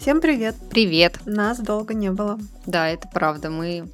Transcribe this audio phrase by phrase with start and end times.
[0.00, 0.56] Всем привет!
[0.70, 1.18] Привет!
[1.26, 2.38] Нас долго не было.
[2.64, 3.86] Да, это правда, мы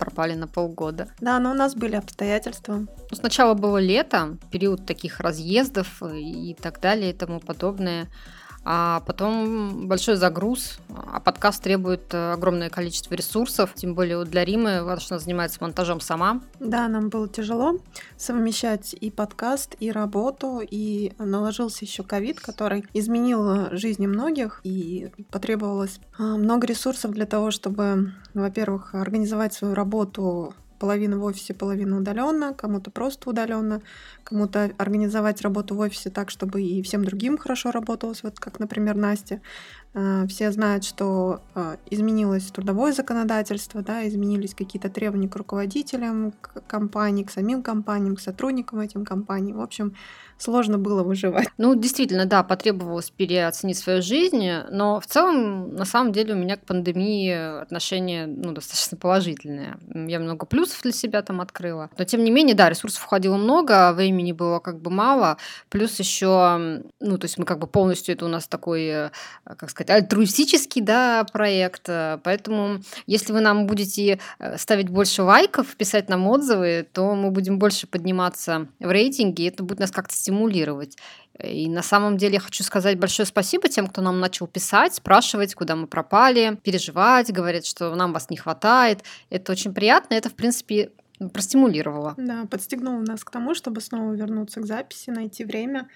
[0.00, 1.06] пропали на полгода.
[1.20, 2.78] Да, но у нас были обстоятельства.
[2.78, 8.08] Ну, сначала было лето, период таких разъездов и так далее и тому подобное
[8.64, 10.78] а потом большой загруз,
[11.24, 16.40] подкаст требует э, огромное количество ресурсов, тем более для Римы, она занимается монтажом сама.
[16.60, 17.78] Да, нам было тяжело
[18.16, 26.00] совмещать и подкаст, и работу, и наложился еще ковид, который изменил жизни многих, и потребовалось
[26.18, 32.52] а, много ресурсов для того, чтобы, во-первых, организовать свою работу половина в офисе, половина удаленно,
[32.52, 33.80] кому-то просто удаленно,
[34.22, 38.94] кому-то организовать работу в офисе так, чтобы и всем другим хорошо работалось, вот как, например,
[38.94, 39.40] Настя.
[39.94, 46.62] А, все знают, что а, изменилось трудовое законодательство, да, изменились какие-то требования к руководителям, к
[46.66, 49.52] компании, к самим компаниям, к сотрудникам этим компаний.
[49.52, 49.94] В общем,
[50.36, 51.48] сложно было выживать.
[51.56, 56.56] Ну, действительно, да, потребовалось переоценить свою жизнь, но в целом, на самом деле, у меня
[56.56, 59.78] к пандемии отношение ну, достаточно положительное.
[59.94, 61.90] Я много плюсов для себя там открыла.
[61.96, 66.82] Но, тем не менее, да, ресурсов уходило много, времени было как бы мало, плюс еще,
[67.00, 69.10] ну, то есть мы как бы полностью, это у нас такой, э,
[69.44, 71.86] как сказать, альтруистический, да, проект,
[72.22, 77.58] поэтому если вы нам будете э, ставить больше лайков, писать нам отзывы, то мы будем
[77.58, 80.96] больше подниматься в рейтинге, и это будет нас как-то стимулировать.
[81.42, 85.54] И на самом деле я хочу сказать большое спасибо тем, кто нам начал писать, спрашивать,
[85.54, 89.00] куда мы пропали, переживать, говорят, что нам вас не хватает.
[89.30, 90.92] Это очень приятно, это, в принципе,
[91.32, 92.14] простимулировало.
[92.16, 95.88] Да, подстегнуло нас к тому, чтобы снова вернуться к записи, найти время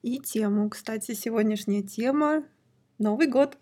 [0.00, 0.70] и тему.
[0.70, 2.42] Кстати, сегодняшняя тема
[2.98, 3.56] Новый год.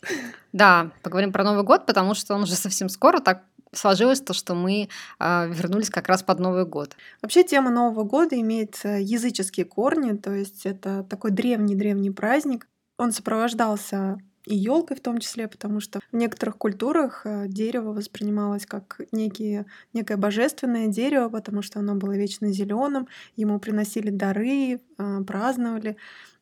[0.52, 4.54] Да, поговорим про Новый год, потому что он уже совсем скоро, так сложилось то, что
[4.54, 6.96] мы э, вернулись как раз под Новый год.
[7.22, 12.66] Вообще тема Нового года имеет э, языческие корни, то есть это такой древний-древний праздник.
[12.98, 18.66] Он сопровождался и елкой в том числе, потому что в некоторых культурах э, дерево воспринималось
[18.66, 25.20] как некие, некое божественное дерево, потому что оно было вечно зеленым, ему приносили дары, э,
[25.26, 25.97] праздновали.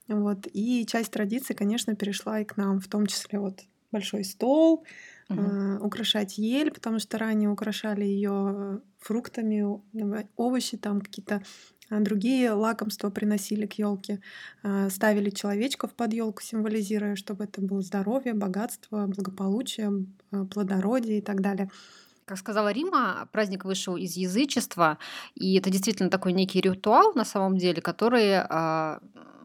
[0.08, 0.46] Вот.
[0.52, 3.60] И часть традиции, конечно, перешла и к нам, в том числе вот
[3.92, 4.84] большой стол,
[5.28, 5.40] угу.
[5.40, 9.64] э, украшать ель, потому что ранее украшали ее фруктами,
[10.36, 11.42] овощи, там какие-то
[11.90, 14.20] а, другие лакомства приносили к елке,
[14.62, 21.22] э, ставили человечков под елку, символизируя, чтобы это было здоровье, богатство, благополучие, э, плодородие и
[21.22, 21.70] так далее.
[22.26, 24.98] Как сказала Рима, праздник вышел из язычества,
[25.34, 29.00] и это действительно такой некий ритуал на самом деле, который а,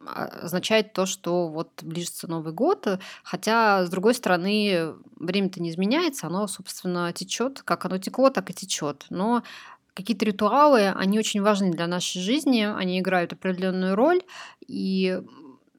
[0.08, 6.47] означает то, что вот ближется Новый год, хотя, с другой стороны, время-то не изменяется, оно,
[6.47, 9.06] собственно, течет, как оно текло, так и течет.
[9.09, 9.44] Но
[9.94, 14.22] какие-то ритуалы, они очень важны для нашей жизни, они играют определенную роль,
[14.68, 15.22] и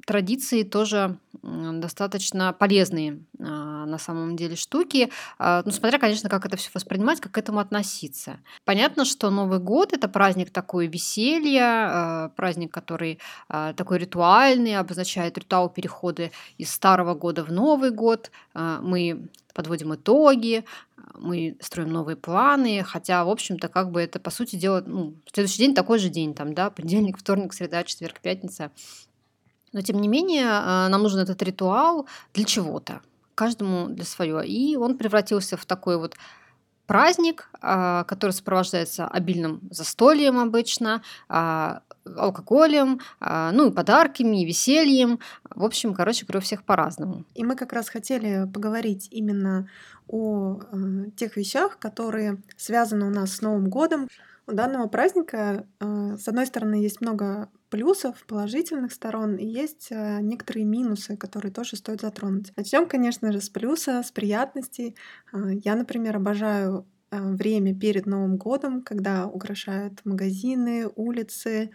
[0.06, 5.10] традиции тоже достаточно полезные а, на самом деле штуки.
[5.38, 8.40] А, ну, смотря, конечно, как это все воспринимать, как к этому относиться.
[8.64, 13.18] Понятно, что Новый год это праздник такой веселья, а, праздник, который
[13.48, 18.30] такой ритуальный, обозначает ритуал перехода из старого года в Новый год.
[18.54, 20.64] Мы подводим итоги,
[21.14, 25.58] мы строим новые планы, хотя, в общем-то, как бы это, по сути дела, ну, следующий
[25.58, 28.72] день такой же день, там, да, понедельник, вторник, среда, четверг, пятница.
[29.74, 33.00] Но, тем не менее, а, нам нужен этот ритуал для чего-то,
[33.34, 34.46] каждому для свое.
[34.46, 36.14] И он превратился в такой вот
[36.86, 45.20] праздник, а, который сопровождается обильным застольем обычно, а, алкоголем, ну и подарками, и весельем.
[45.48, 47.24] В общем, короче говоря, у всех по-разному.
[47.34, 49.70] И мы как раз хотели поговорить именно
[50.06, 50.60] о
[51.16, 54.08] тех вещах, которые связаны у нас с Новым годом.
[54.46, 61.16] У данного праздника, с одной стороны, есть много плюсов, положительных сторон, есть э, некоторые минусы,
[61.16, 62.52] которые тоже стоит затронуть.
[62.56, 64.94] Начнем, конечно же, с плюса, с приятностей.
[65.32, 71.70] А, я, например, обожаю э, время перед Новым годом, когда украшают магазины, улицы,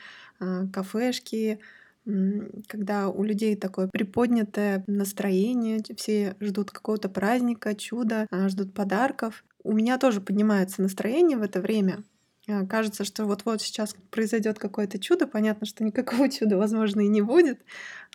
[0.72, 1.60] кафешки,
[2.06, 9.44] когда у людей такое приподнятое настроение, все ждут какого-то праздника, чуда, ждут подарков.
[9.64, 12.19] У меня тоже поднимается настроение в это время, Э,
[12.70, 15.28] кажется, что вот-вот сейчас произойдет какое-то чудо.
[15.28, 17.60] Понятно, что никакого чуда, возможно, и не будет.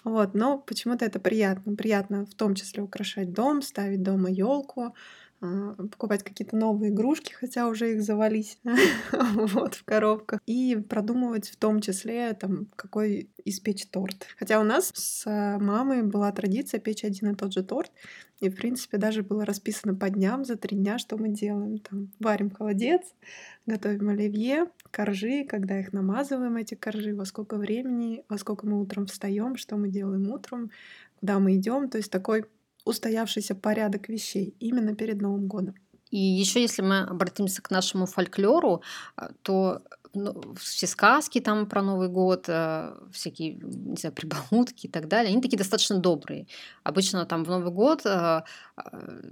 [0.05, 1.75] Вот, но почему-то это приятно.
[1.77, 4.95] Приятно в том числе украшать дом, ставить дома елку,
[5.91, 8.59] покупать какие-то новые игрушки, хотя уже их завались
[9.13, 14.27] вот в коробках, и продумывать в том числе, там, какой испечь торт.
[14.39, 15.25] Хотя у нас с
[15.61, 17.91] мамой была традиция печь один и тот же торт,
[18.41, 21.79] и, в принципе, даже было расписано по дням, за три дня, что мы делаем.
[21.79, 23.03] Там варим холодец,
[23.65, 29.07] готовим оливье, коржи, когда их намазываем, эти коржи, во сколько времени, во сколько мы утром
[29.07, 30.71] встаем, что мы делаем утром,
[31.21, 31.89] куда мы идем.
[31.89, 32.45] То есть такой
[32.85, 35.75] устоявшийся порядок вещей именно перед Новым годом.
[36.11, 38.83] И еще, если мы обратимся к нашему фольклору,
[39.17, 39.83] а, то
[40.15, 45.33] ну, все сказки там про Новый год, э, всякие, не знаю, прибаутки и так далее,
[45.33, 46.47] они такие достаточно добрые.
[46.85, 48.43] Обычно там в Новый год э,
[48.77, 49.23] э,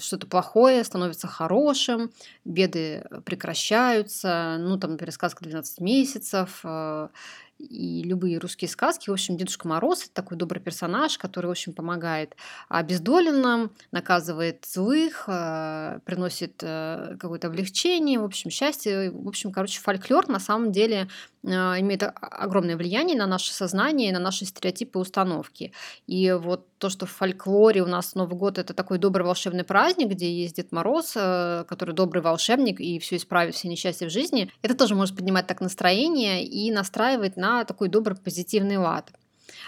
[0.00, 2.10] что-то плохое становится хорошим,
[2.44, 6.64] беды прекращаются, ну, там, например, сказка «12 месяцев»,
[7.62, 9.10] и любые русские сказки.
[9.10, 12.36] В общем, Дедушка Мороз– такой добрый персонаж, который очень помогает
[12.68, 19.10] обездоленным, наказывает злых, э, приносит э, какое-то облегчение, в общем, счастье.
[19.10, 21.08] В общем, короче, фольклор на самом деле
[21.44, 25.72] а, имеет огромное влияние на наше сознание, на наши стереотипы и установки.
[26.06, 30.08] И вот то, что в фольклоре у нас Новый год это такой добрый волшебный праздник,
[30.08, 34.52] где есть Дед Мороз, э, который добрый волшебник и все исправит, все несчастья в жизни,
[34.62, 39.12] это тоже может поднимать так настроение и настраивать на такой добрый позитивный лад.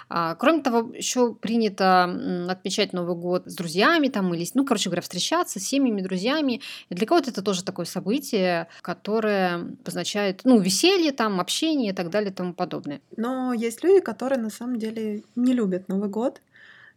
[0.08, 2.04] А, кроме того, еще принято
[2.48, 6.60] отмечать Новый год с друзьями там или, ну, короче говоря, встречаться с семьями, друзьями.
[6.88, 12.10] И для кого-то это тоже такое событие, которое обозначает, ну, веселье там, общение и так
[12.10, 13.00] далее и тому подобное.
[13.16, 16.40] Но есть люди, которые на самом деле не любят Новый год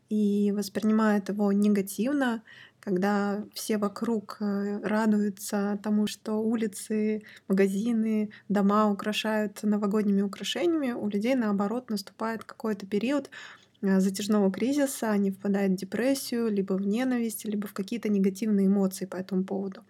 [0.10, 2.42] и воспринимают его негативно,
[2.88, 11.36] когда все вокруг э, радуются тому, что улицы, магазины, дома украшают новогодними украшениями, у людей
[11.36, 13.30] наоборот наступает какой-то период
[13.82, 19.06] э, затяжного кризиса, они впадают в депрессию, либо в ненависть, либо в какие-то негативные эмоции
[19.06, 19.84] по этому поводу.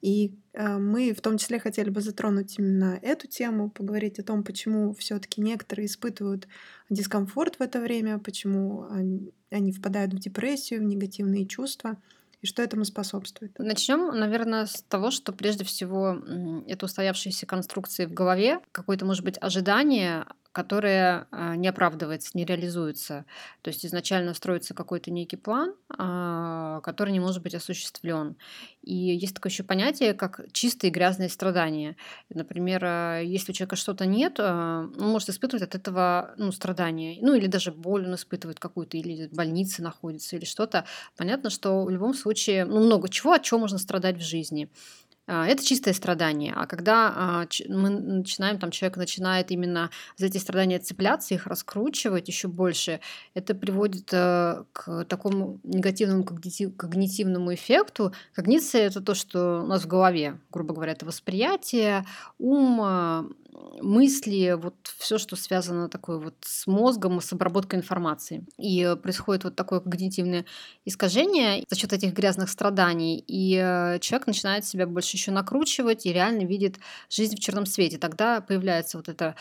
[0.00, 4.42] И э, мы в том числе хотели бы затронуть именно эту тему, поговорить о том,
[4.42, 6.48] почему все-таки некоторые испытывают
[6.90, 11.96] дискомфорт в это время, почему они, они впадают в депрессию, в негативные чувства
[12.42, 13.58] и что этому способствует.
[13.58, 16.16] Начнем, наверное, с того, что прежде всего
[16.66, 23.26] это устоявшиеся конструкции в голове, какое-то, может быть, ожидание которая а, не оправдывается, не реализуется.
[23.60, 28.36] То есть изначально строится какой-то некий план, а, который не может быть осуществлен.
[28.80, 31.94] И есть такое еще понятие, как чистые грязные страдания.
[32.30, 37.18] Например, а, если у человека что-то нет, он может испытывать от этого ну, страдания.
[37.20, 40.86] Ну или даже боль он испытывает какую-то, или в больнице находится, или что-то.
[41.18, 44.70] Понятно, что в любом случае ну, много чего, от чего можно страдать в жизни.
[45.26, 46.52] А, это чистое страдание.
[46.54, 52.28] А когда а, мы начинаем, там человек начинает именно за эти страдания цепляться, их раскручивать
[52.28, 53.00] еще больше,
[53.34, 58.12] это приводит э, к такому негативному когнитивному эффекту.
[58.34, 62.04] Когниция— это то, что у нас в голове, грубо говоря, это восприятие,
[62.38, 63.26] ум, а,
[63.80, 68.44] мысли, вот все, что связано такое вот с мозгом, с обработкой информации.
[68.58, 70.44] И происходит вот такое когнитивное
[70.84, 76.12] искажение за счет этих грязных страданий, и э, человек начинает себя больше еще накручивать и
[76.12, 76.76] реально видит
[77.10, 77.98] жизнь в черном свете.
[77.98, 79.34] Тогда появляется вот это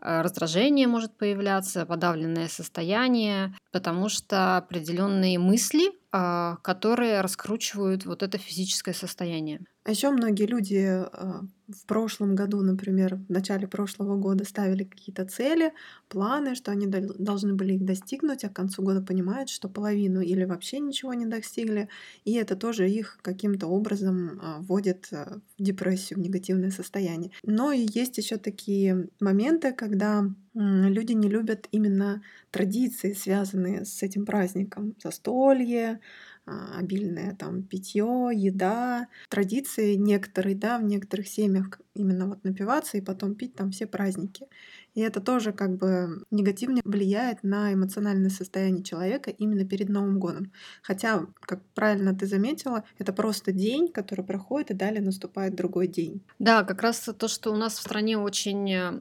[0.00, 8.38] э, раздражение может появляться, подавленное состояние, потому что определенные мысли, а, которые раскручивают вот это
[8.38, 9.60] физическое состояние.
[9.82, 15.24] А еще многие люди а, в прошлом году, например, в начале прошлого года ставили какие-то
[15.24, 15.72] цели,
[16.08, 20.44] планы, что они должны были их достигнуть, а к концу года понимают, что половину или
[20.44, 21.88] вообще ничего не достигли,
[22.24, 27.30] и это тоже их каким-то образом а, вводит в депрессию, в негативное состояние.
[27.42, 34.26] Но и есть еще такие моменты, когда люди не любят именно традиции, связанные с этим
[34.26, 34.94] праздником.
[35.02, 36.00] Застолье,
[36.46, 43.00] а, обильное там питье, еда, традиции некоторые, да, в некоторых семьях именно вот напиваться и
[43.00, 44.46] потом пить там все праздники.
[44.94, 50.50] И это тоже как бы негативно влияет на эмоциональное состояние человека именно перед Новым годом.
[50.82, 56.24] Хотя, как правильно ты заметила, это просто день, который проходит, и далее наступает другой день.
[56.38, 59.00] Да, как раз то, что у нас в стране очень э,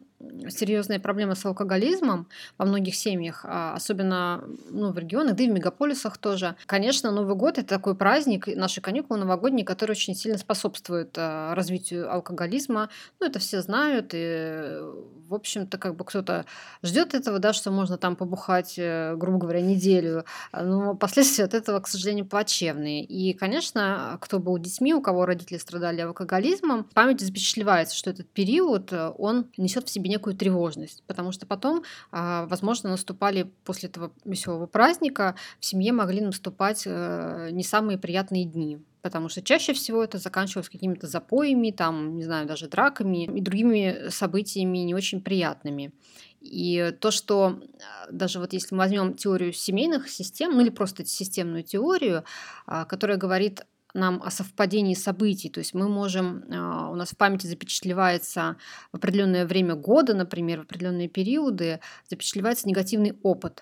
[0.50, 5.54] серьезная проблема с алкоголизмом во многих семьях, а особенно ну, в регионах, да и в
[5.54, 6.56] мегаполисах тоже.
[6.66, 12.12] Конечно, Новый год— это такой праздник, наши каникулы новогодние, который очень сильно способствует э, развитию
[12.12, 12.90] алкоголизма.
[13.20, 14.80] Ну, это все знают, и,
[15.28, 16.46] в общем-то, как бы кто-то
[16.84, 21.80] ждет этого, да, что можно там побухать, э, грубо говоря, неделю, но последствия от этого,
[21.80, 23.04] к сожалению, плачевные.
[23.06, 28.28] И, конечно, кто был детьми, у кого родители страдали алкоголизмом, в памяти запечатлевается, что этот
[28.28, 33.88] период, э, он несет в себе некую тревожность, потому что потом, а, возможно, наступали после
[33.88, 39.74] этого веселого праздника, в семье могли наступать э, не самые приятные дни, потому что чаще
[39.74, 45.22] всего это заканчивалось какими-то запоями, там, не знаю, даже драками и другими событиями не очень
[45.22, 45.94] приятными.
[46.42, 47.60] И то, что
[48.06, 52.24] а, даже вот если мы возьмем теорию семейных систем, ну или просто системную теорию,
[52.66, 55.50] а, которая говорит нам о совпадении событий.
[55.50, 58.58] То есть мы можем, а, у нас в памяти запечатлевается
[58.92, 61.80] в определенное время года, например, в определенные периоды,
[62.10, 63.62] запечатлевается негативный опыт.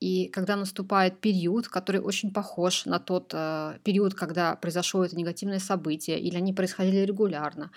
[0.00, 5.60] И когда наступает период, который очень похож на тот э, период, когда произошло это негативное
[5.60, 7.70] событие, или они происходили регулярно,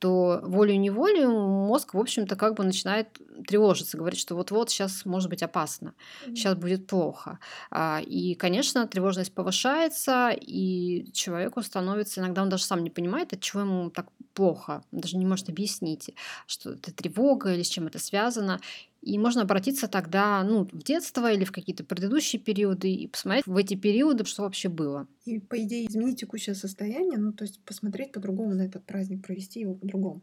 [0.00, 5.42] то волю-неволю мозг, в общем-то, как бы начинает тревожиться, говорит, что вот-вот сейчас может быть
[5.42, 5.94] опасно,
[6.34, 7.38] сейчас будет плохо.
[7.70, 13.40] А, и, конечно, тревожность повышается, и человеку становится, иногда он даже сам не понимает, от
[13.40, 16.14] чего ему так плохо, он даже не может объяснить,
[16.46, 18.58] что это тревога или с чем это связано.
[19.02, 23.56] И можно обратиться тогда ну, в детство или в какие-то предыдущие периоды и посмотреть в
[23.56, 25.08] эти периоды, что вообще было.
[25.24, 29.60] И, по идее, изменить текущее состояние, ну, то есть посмотреть по-другому на этот праздник, провести
[29.60, 30.22] его по-другому.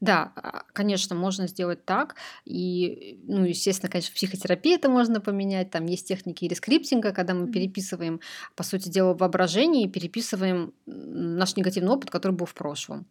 [0.00, 2.16] Да, а, конечно, можно сделать так.
[2.44, 5.70] И, ну, естественно, конечно, в психотерапии это можно поменять.
[5.70, 8.20] Там есть техники рескриптинга, когда мы переписываем,
[8.56, 13.06] по сути дела, воображение и переписываем наш негативный опыт, который был в прошлом.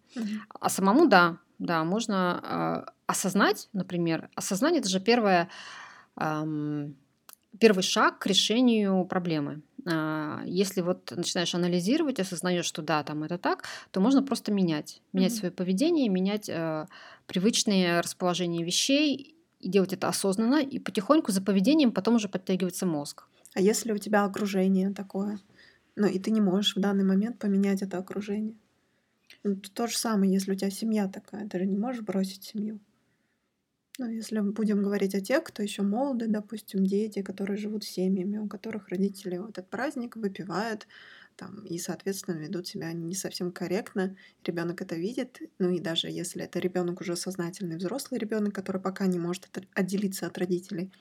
[0.60, 5.49] А самому, да, да, можно э, осознать, например, осознание это же первое,
[6.17, 6.95] эм,
[7.59, 9.61] первый шаг к решению проблемы.
[9.85, 15.01] Э, если вот начинаешь анализировать, осознаешь, что да, там это так, то можно просто менять,
[15.11, 15.35] менять mm-hmm.
[15.35, 16.87] свое поведение, менять э,
[17.27, 23.25] привычные расположения вещей и делать это осознанно, и потихоньку за поведением потом уже подтягивается мозг.
[23.53, 25.39] А если у тебя окружение такое,
[25.97, 28.55] ну и ты не можешь в данный момент поменять это окружение?
[29.43, 32.79] Ну, то же самое, если у тебя семья такая, ты же не можешь бросить семью.
[33.98, 38.38] Ну, если мы будем говорить о тех, кто еще молоды, допустим, дети, которые живут семьями,
[38.38, 40.88] у которых родители в этот праздник выпивают,
[41.36, 44.15] там, и, соответственно, ведут себя не совсем корректно.
[44.46, 45.39] Ребенок это видит.
[45.60, 50.27] Ну и даже если это ребенок уже сознательный взрослый ребенок, который пока не может отделиться
[50.27, 50.91] от родителей,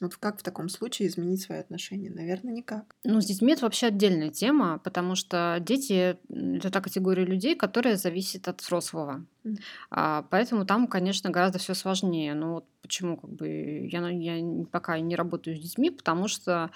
[0.00, 2.10] вот как в таком случае изменить свои отношения?
[2.10, 2.96] Наверное, никак.
[3.04, 7.96] Ну, с детьми это вообще отдельная тема, потому что дети— это та категория людей, которая
[7.96, 9.24] зависит от взрослого.
[9.44, 9.56] Mm.
[9.90, 12.34] А, поэтому там, конечно, гораздо все сложнее.
[12.34, 16.70] Ну, вот почему как бы я, я пока не работаю с детьми, потому что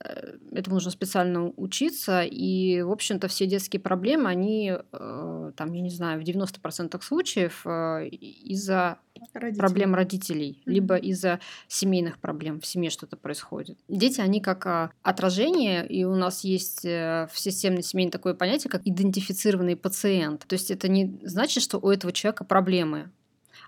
[0.00, 5.80] э, этому нужно специально учиться, и, в общем-то, все детские проблемы, они, э, там, я
[5.80, 8.98] не знаю, в 90% случаев э, из-за
[9.34, 9.60] Родители.
[9.60, 10.72] проблем родителей, mm-hmm.
[10.72, 13.78] либо из-за семейных проблем, в семье что-то происходит.
[13.88, 18.82] Дети, они как а, отражение, и у нас есть в системной семейной такое понятие, как
[18.84, 20.44] идентифицированный пациент.
[20.46, 23.10] То есть это не значит, что у этого человека проблемы,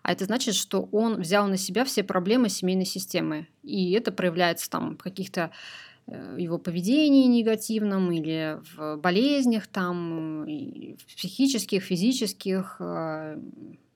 [0.03, 3.49] а это значит, что он взял на себя все проблемы семейной системы.
[3.63, 5.51] И это проявляется там в каких-то э,
[6.37, 13.39] его поведении негативном или в болезнях там, в психических, физических, э,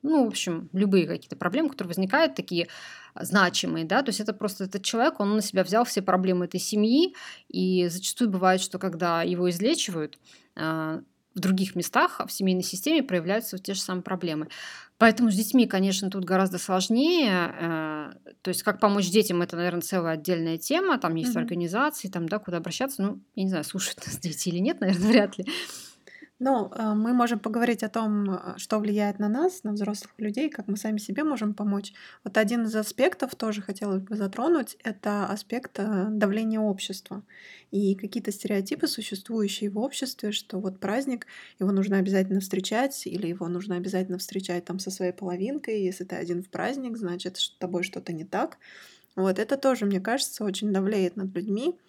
[0.01, 2.67] ну, в общем, любые какие-то проблемы, которые возникают, такие
[3.19, 6.59] значимые, да, то есть это просто этот человек, он на себя взял все проблемы этой
[6.59, 7.15] семьи,
[7.47, 10.19] и зачастую бывает, что когда его излечивают,
[10.55, 11.01] э,
[11.35, 14.47] в других местах в семейной системе проявляются те же самые проблемы.
[14.97, 17.53] Поэтому с детьми, конечно, тут гораздо сложнее.
[17.59, 18.11] Э,
[18.41, 20.97] то есть, как помочь детям, это, наверное, целая отдельная тема.
[20.97, 21.39] Там есть mm-hmm.
[21.39, 23.01] организации, там, да, куда обращаться.
[23.01, 25.45] Ну, я не знаю, слушают нас дети или нет, наверное, вряд ли.
[26.39, 30.49] Ну, э, мы можем поговорить о том, э, что влияет на нас, на взрослых людей,
[30.49, 31.93] как мы сами себе можем помочь.
[32.25, 37.23] Вот один из аспектов тоже хотелось бы затронуть, это аспект э, давления общества.
[37.71, 41.25] И какие-то стереотипы, существующие в обществе, что вот праздник,
[41.57, 45.83] его нужно обязательно встречать, или его нужно обязательно встречать там со своей половинкой.
[45.83, 48.57] Если ты один в праздник, значит, с тобой что-то не так.
[49.15, 51.79] Вот это тоже, мне кажется, очень давлеет над людьми.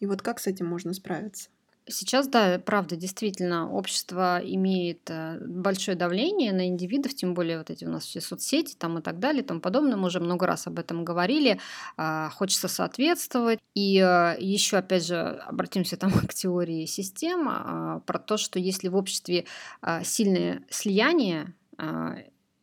[0.00, 1.48] И вот как с этим можно справиться?
[1.86, 7.84] Сейчас, да, правда, действительно, общество имеет э, большое давление на индивидов, тем более вот эти
[7.84, 9.96] у нас все соцсети там и так далее и тому подобное.
[9.96, 11.60] Мы уже много раз об этом говорили.
[11.98, 13.58] А, хочется соответствовать.
[13.74, 18.88] И э, еще, опять же, обратимся там к теории систем а, про то, что если
[18.88, 19.44] в обществе
[19.82, 21.52] а, сильное слияние,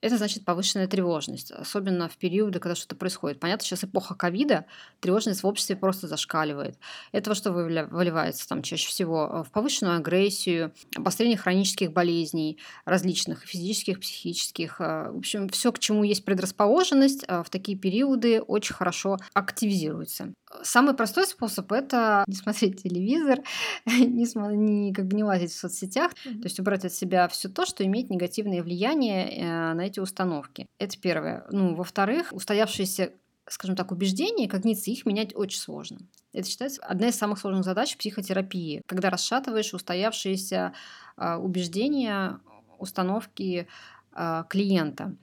[0.01, 3.39] это значит повышенная тревожность, особенно в периоды, когда что-то происходит.
[3.39, 4.65] Понятно, сейчас эпоха ковида,
[4.99, 6.77] тревожность в обществе просто зашкаливает.
[7.11, 9.29] Это во что выливается там чаще всего?
[9.31, 14.81] Э, в повышенную агрессию, обострение хронических болезней, различных физических, психических.
[14.81, 20.33] Э, в общем, все, к чему есть предрасположенность, э, в такие периоды очень хорошо активизируется.
[20.63, 23.39] Самый простой способ это не смотреть телевизор,
[23.85, 24.25] не,
[24.57, 27.85] не, как бы не лазить в соцсетях, то есть убрать от себя все то, что
[27.85, 30.65] имеет негативное влияние на эти установки.
[30.79, 31.45] Это первое.
[31.51, 33.13] Ну, во-вторых, устоявшиеся
[33.49, 35.99] скажем так, убеждения, когниции, их менять очень сложно.
[36.33, 40.73] Это считается одна из самых сложных задач психотерапии, когда расшатываешь устоявшиеся
[41.17, 42.39] э, убеждения,
[42.77, 43.67] установки
[44.15, 45.15] э, клиента.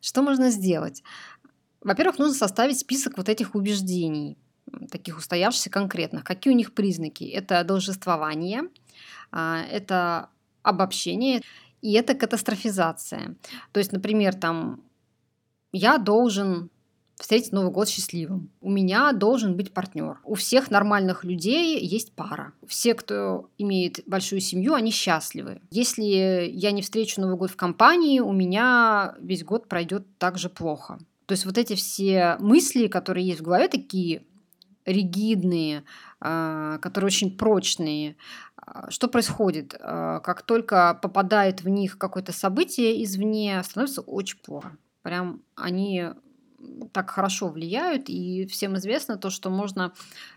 [0.00, 1.02] Что можно сделать?
[1.80, 4.38] Во-первых, нужно составить список вот этих убеждений,
[4.90, 6.24] таких устоявшихся конкретных.
[6.24, 7.24] Какие у них признаки?
[7.24, 8.62] Это должествование,
[9.32, 10.30] э, это
[10.62, 11.42] обобщение
[11.82, 13.36] и это катастрофизация.
[13.72, 14.82] То есть, например, там
[15.72, 16.70] я должен
[17.16, 18.50] встретить Новый год счастливым.
[18.60, 20.18] У меня должен быть партнер.
[20.24, 22.52] У всех нормальных людей есть пара.
[22.66, 25.60] Все, кто имеет большую семью, они счастливы.
[25.70, 30.48] Если я не встречу Новый год в компании, у меня весь год пройдет так же
[30.48, 30.98] плохо.
[31.26, 34.24] То есть вот эти все мысли, которые есть в голове, такие
[34.84, 35.84] ригидные,
[36.20, 38.16] а, которые очень прочные.
[38.64, 39.74] А, что происходит?
[39.80, 44.76] А, как только попадает в них какое-то событие извне, становится очень плохо.
[45.02, 46.10] Прям они
[46.92, 49.92] так хорошо влияют, и всем известно то, что можно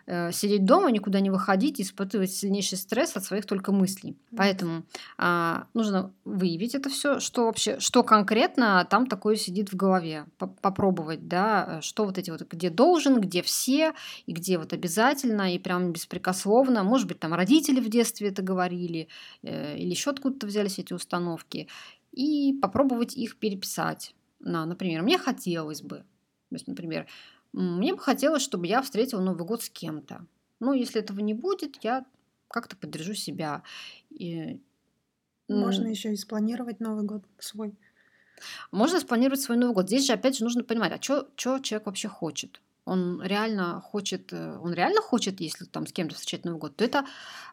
[0.05, 4.17] э, сидеть дома, никуда не выходить, испытывать сильнейший стресс от своих только мыслей.
[4.35, 4.83] Поэтому
[5.17, 11.27] э, нужно выявить это все, что вообще, что конкретно там такое сидит в голове, попробовать,
[11.27, 13.93] да, что вот эти вот, где должен, где все,
[14.25, 19.07] и где вот обязательно, и прям беспрекословно, может быть, там родители в детстве это говорили,
[19.43, 21.67] э, или еще откуда-то взялись эти установки,
[22.11, 24.15] и попробовать их переписать.
[24.39, 26.05] На, например, мне хотелось бы,
[26.55, 27.05] то есть, например,
[27.51, 30.25] мне бы хотелось, чтобы я встретила Новый год с кем-то.
[30.61, 32.05] Ну, если этого не будет, я
[32.47, 33.61] как-то поддержу себя.
[34.09, 34.61] И...
[35.49, 37.75] Можно еще и спланировать Новый год свой.
[38.71, 39.87] Можно спланировать свой Новый год.
[39.87, 42.61] Здесь же, опять же, нужно понимать, а что человек вообще хочет?
[42.85, 46.85] Он реально хочет, э, он реально хочет, если там с кем-то встречать Новый год, то
[46.85, 47.05] это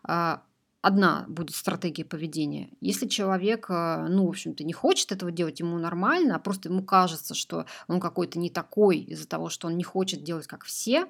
[0.05, 0.45] а,
[0.83, 2.69] одна будет стратегия поведения.
[2.81, 6.83] Если человек, э, ну, в общем-то, не хочет этого делать, ему нормально, а просто ему
[6.83, 11.07] кажется, что он какой-то не такой из-за того, что он не хочет делать как все,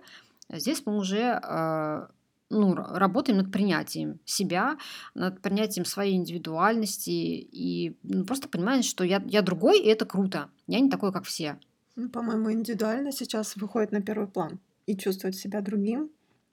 [0.50, 2.06] здесь мы уже э,
[2.50, 4.76] ну, работаем над принятием себя,
[5.14, 10.50] над принятием своей индивидуальности и ну, просто понимаем, что я, я другой, и это круто.
[10.66, 11.58] Я не такой, как все.
[11.96, 14.60] Ну, по-моему, индивидуально сейчас выходит на первый план.
[14.84, 16.10] И чувствовать себя другим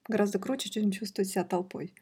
[0.09, 1.93] гораздо круче, чем чувствовать себя толпой.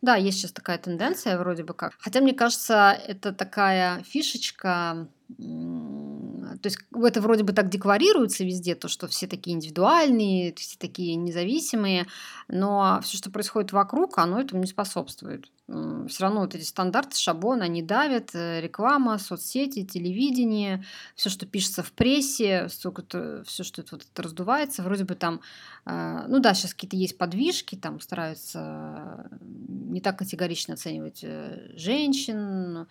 [0.00, 1.92] Да, есть сейчас такая тенденция вроде бы как.
[1.98, 8.86] Хотя, мне кажется, это такая фишечка то есть это вроде бы так декларируется везде, то,
[8.86, 12.06] что все такие индивидуальные, все такие независимые,
[12.46, 15.50] но все, что происходит вокруг, оно этому не способствует.
[15.68, 20.84] Все равно вот эти стандарты, шаблоны, они давят, э, реклама, соцсети, телевидение,
[21.16, 25.40] все, что пишется в прессе, все, что это, вот это раздувается, вроде бы там,
[25.84, 32.86] э, ну да, сейчас какие-то есть подвижки, там стараются не так категорично оценивать э, женщин,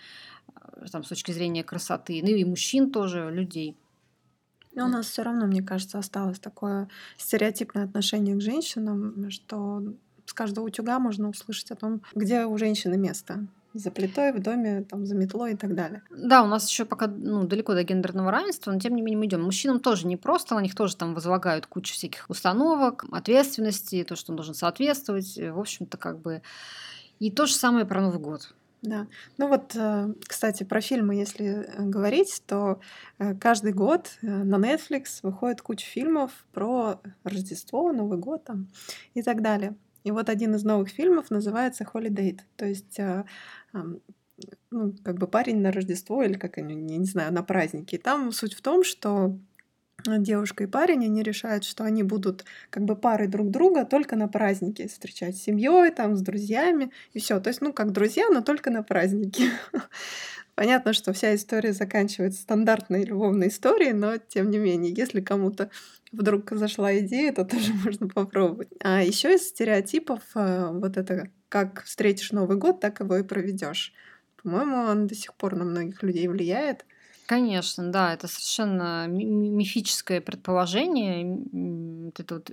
[0.91, 3.77] там, с точки зрения красоты, ну и мужчин тоже, людей.
[4.73, 9.81] Но у нас все равно, мне кажется, осталось такое стереотипное отношение к женщинам, что
[10.25, 14.85] с каждого утюга можно услышать о том, где у женщины место за плитой в доме,
[14.89, 16.01] там, за метлой и так далее.
[16.09, 19.25] Да, у нас еще пока ну, далеко до гендерного равенства, но тем не менее мы
[19.25, 19.43] идем.
[19.43, 24.31] Мужчинам тоже не просто, на них тоже там возлагают кучу всяких установок, ответственности, то, что
[24.31, 25.37] он должен соответствовать.
[25.37, 26.41] В общем-то, как бы...
[27.19, 28.53] И то же самое про Новый год.
[28.81, 29.07] Да.
[29.37, 32.79] Ну вот, э, кстати, про фильмы, если э, говорить, то
[33.17, 38.67] э, каждый год на Netflix выходит куча фильмов про Рождество, Новый год там,
[39.15, 39.75] и так далее.
[40.05, 42.97] И вот один из новых фильмов называется Holiday, то есть
[44.71, 47.95] ну, как бы парень на Рождество или как они, не знаю, на праздники.
[47.95, 49.37] И там суть в том, что
[50.05, 54.27] девушка и парень, они решают, что они будут как бы парой друг друга только на
[54.27, 57.39] празднике встречать с семьей, там, с друзьями и все.
[57.39, 59.49] То есть, ну, как друзья, но только на празднике.
[60.55, 65.69] Понятно, что вся история заканчивается стандартной любовной историей, но тем не менее, если кому-то
[66.17, 68.69] вдруг зашла идея, то тоже можно попробовать.
[68.83, 73.93] А еще из стереотипов э, вот это как встретишь Новый год, так его и проведешь.
[74.41, 76.85] По-моему, он до сих пор на многих людей влияет.
[77.27, 81.25] Конечно, да, это совершенно мифическое предположение,
[82.05, 82.51] вот это вот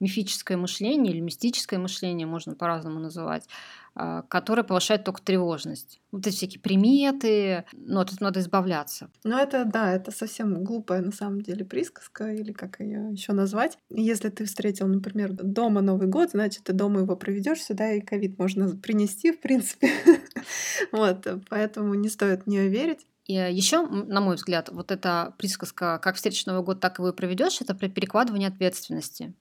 [0.00, 3.46] мифическое мышление или мистическое мышление, можно по-разному называть,
[3.94, 6.00] а, которое повышает только тревожность.
[6.12, 9.10] Вот эти всякие приметы, но от этого надо избавляться.
[9.22, 13.76] Ну, это, да, это совсем глупая на самом деле присказка, или как ее еще назвать.
[13.90, 18.38] Если ты встретил, например, дома Новый год, значит, ты дома его проведешь сюда, и ковид
[18.38, 19.90] можно принести, в принципе.
[20.92, 23.06] Вот, поэтому не стоит в нее верить.
[23.26, 27.12] И еще, на мой взгляд, вот эта присказка «как встретишь Новый год, так его и
[27.12, 29.34] проведешь» это при перекладывании ответственности.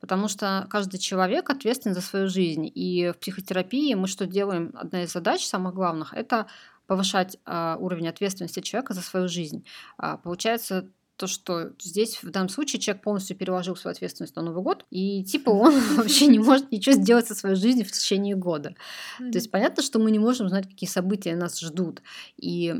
[0.00, 2.70] Потому что каждый человек ответственен за свою жизнь.
[2.72, 4.72] И в психотерапии мы что делаем?
[4.74, 6.46] Одна из задач самых главных– это
[6.86, 9.64] повышать а, уровень ответственности человека за свою жизнь.
[9.98, 10.88] А, получается
[11.22, 15.22] то, что здесь в данном случае человек полностью переложил свою ответственность на Новый год, и
[15.22, 18.74] типа он вообще не может ничего сделать со своей жизнью в течение года.
[19.18, 22.02] То есть понятно, что мы не можем знать, какие события нас ждут.
[22.36, 22.74] И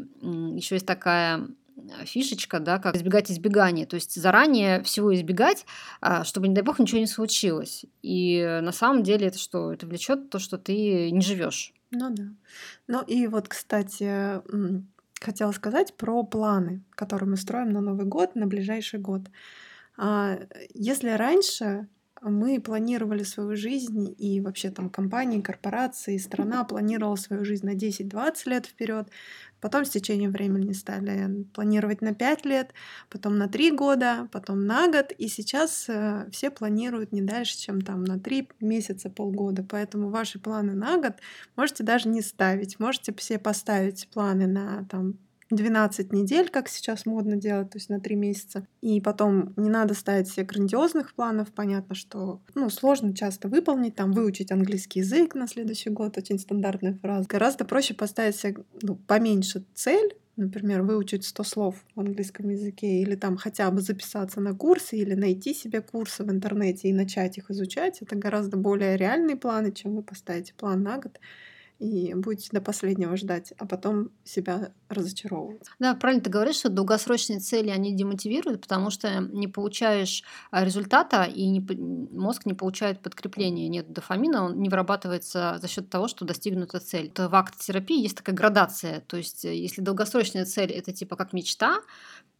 [0.56, 1.46] еще есть такая
[2.04, 3.86] фишечка, да, как избегать избегания.
[3.86, 5.64] То есть заранее всего избегать,
[6.00, 7.84] а, чтобы, не дай бог, ничего не случилось.
[8.02, 9.72] И на самом деле это что?
[9.72, 11.74] Это влечет то, что ты не живешь.
[11.92, 12.24] Ну да.
[12.88, 14.40] Ну и вот, кстати,
[15.22, 19.22] хотела сказать про планы, которые мы строим на Новый год, на ближайший год.
[19.96, 20.38] А,
[20.74, 21.88] если раньше
[22.30, 28.32] мы планировали свою жизнь, и вообще там компании, корпорации, страна планировала свою жизнь на 10-20
[28.46, 29.08] лет вперед,
[29.60, 32.72] потом с течением времени стали планировать на 5 лет,
[33.10, 37.80] потом на 3 года, потом на год, и сейчас э, все планируют не дальше, чем
[37.80, 41.14] там на 3 месяца, полгода, поэтому ваши планы на год
[41.56, 45.18] можете даже не ставить, можете все поставить планы на там
[45.54, 48.66] 12 недель, как сейчас модно делать, то есть на 3 месяца.
[48.80, 51.52] И потом не надо ставить себе грандиозных планов.
[51.52, 56.98] Понятно, что ну, сложно часто выполнить, там выучить английский язык на следующий год, очень стандартная
[57.00, 57.28] фраза.
[57.28, 63.14] Гораздо проще поставить себе ну, поменьше цель, например, выучить 100 слов в английском языке, или
[63.14, 67.50] там хотя бы записаться на курсы, или найти себе курсы в интернете и начать их
[67.50, 71.18] изучать, это гораздо более реальные планы, чем вы поставите план на год
[71.82, 75.66] и будете до последнего ждать, а потом себя разочаровывать.
[75.80, 81.24] Да, правильно ты говоришь, что долгосрочные цели, они демотивируют, потому что не получаешь а, результата,
[81.24, 83.68] и не, мозг не получает подкрепления.
[83.68, 87.08] Нет дофамина, он не вырабатывается за счет того, что достигнута цель.
[87.08, 89.00] Это в акт-терапии есть такая градация.
[89.00, 91.80] То есть, э, если долгосрочная цель— это типа как мечта,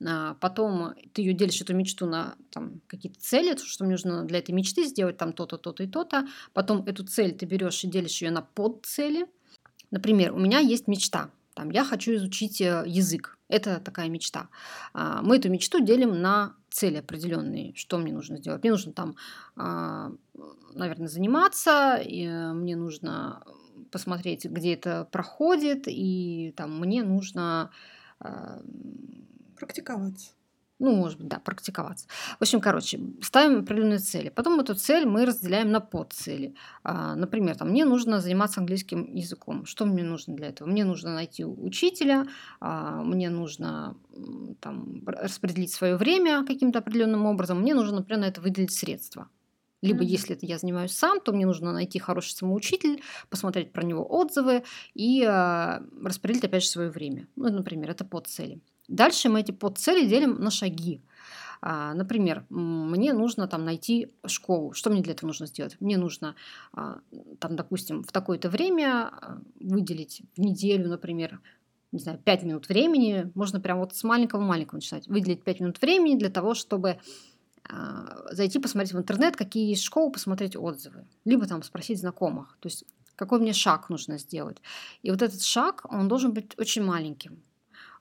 [0.05, 4.39] а потом ты ее делишь, эту мечту, на там, какие-то цели, что мне нужно для
[4.39, 6.27] этой мечты сделать там то-то, то-то и то-то.
[6.53, 9.27] Потом эту цель ты берешь и делишь ее на подцели.
[9.93, 11.31] Например, у меня есть мечта.
[11.55, 13.39] Там, я хочу изучить э, язык.
[13.49, 14.49] Это такая мечта.
[14.95, 17.75] А, мы эту мечту делим на цели определенные.
[17.75, 18.63] Что мне нужно сделать?
[18.63, 19.17] Мне нужно там,
[19.55, 20.11] а,
[20.75, 23.45] наверное, заниматься, э, мне нужно
[23.91, 27.71] посмотреть, где это проходит, и там мне нужно
[28.19, 28.63] а,
[29.63, 30.33] Практиковаться.
[30.83, 32.09] Ну, может быть, да, практиковаться.
[32.40, 34.31] В общем, короче, ставим определенные цели.
[34.31, 36.57] Потом эту цель мы разделяем на подцели.
[36.83, 39.64] А, например, там, мне нужно заниматься английским языком.
[39.64, 40.68] Что мне нужно для этого?
[40.68, 42.27] Мне нужно найти учителя,
[42.59, 43.97] а, мне нужно
[44.59, 49.29] там, распределить свое время каким-то определенным образом, мне нужно, например, на это выделить средства.
[49.83, 50.07] Либо, mm-hmm.
[50.07, 54.64] если это я занимаюсь сам, то мне нужно найти хороший самоучитель, посмотреть про него отзывы
[54.95, 57.29] и э, распределить, опять же, свое время.
[57.37, 58.61] Ну, например, это подцели.
[58.93, 61.01] Дальше мы эти подцели делим на шаги.
[61.63, 64.73] А, например, мне нужно там найти школу.
[64.73, 65.77] Что мне для этого нужно сделать?
[65.81, 66.35] Мне нужно,
[66.75, 66.99] а,
[67.39, 71.41] там, допустим, в такое-то время а, выделить в неделю, например,
[71.91, 73.31] не знаю, 5 минут времени.
[73.35, 75.09] Можно прям вот с маленького-маленького начинать.
[75.09, 76.99] Выделить 5 минут времени для того, чтобы
[78.33, 81.07] зайти посмотреть в интернет, какие есть школы, посмотреть отзывы.
[81.25, 82.59] Либо там спросить знакомых.
[82.61, 84.57] То есть какой мне шаг нужно сделать.
[85.03, 87.41] И вот этот шаг, он должен быть очень маленьким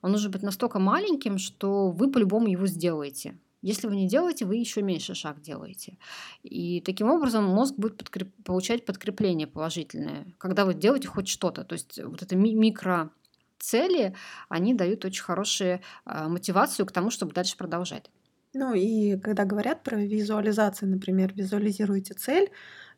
[0.01, 3.37] он должен быть настолько маленьким, что вы по-любому его сделаете.
[3.61, 5.97] Если вы не делаете, вы еще меньше шаг делаете.
[6.41, 8.33] И таким образом мозг будет подкреп...
[8.43, 11.63] получать подкрепление положительное, когда вы делаете хоть что-то.
[11.63, 13.11] То есть вот это ми- микро
[13.59, 14.15] цели,
[14.49, 18.09] они дают очень хорошую э, мотивацию к тому, чтобы дальше продолжать.
[18.53, 22.49] Ну и когда говорят про визуализацию, например, визуализируйте цель,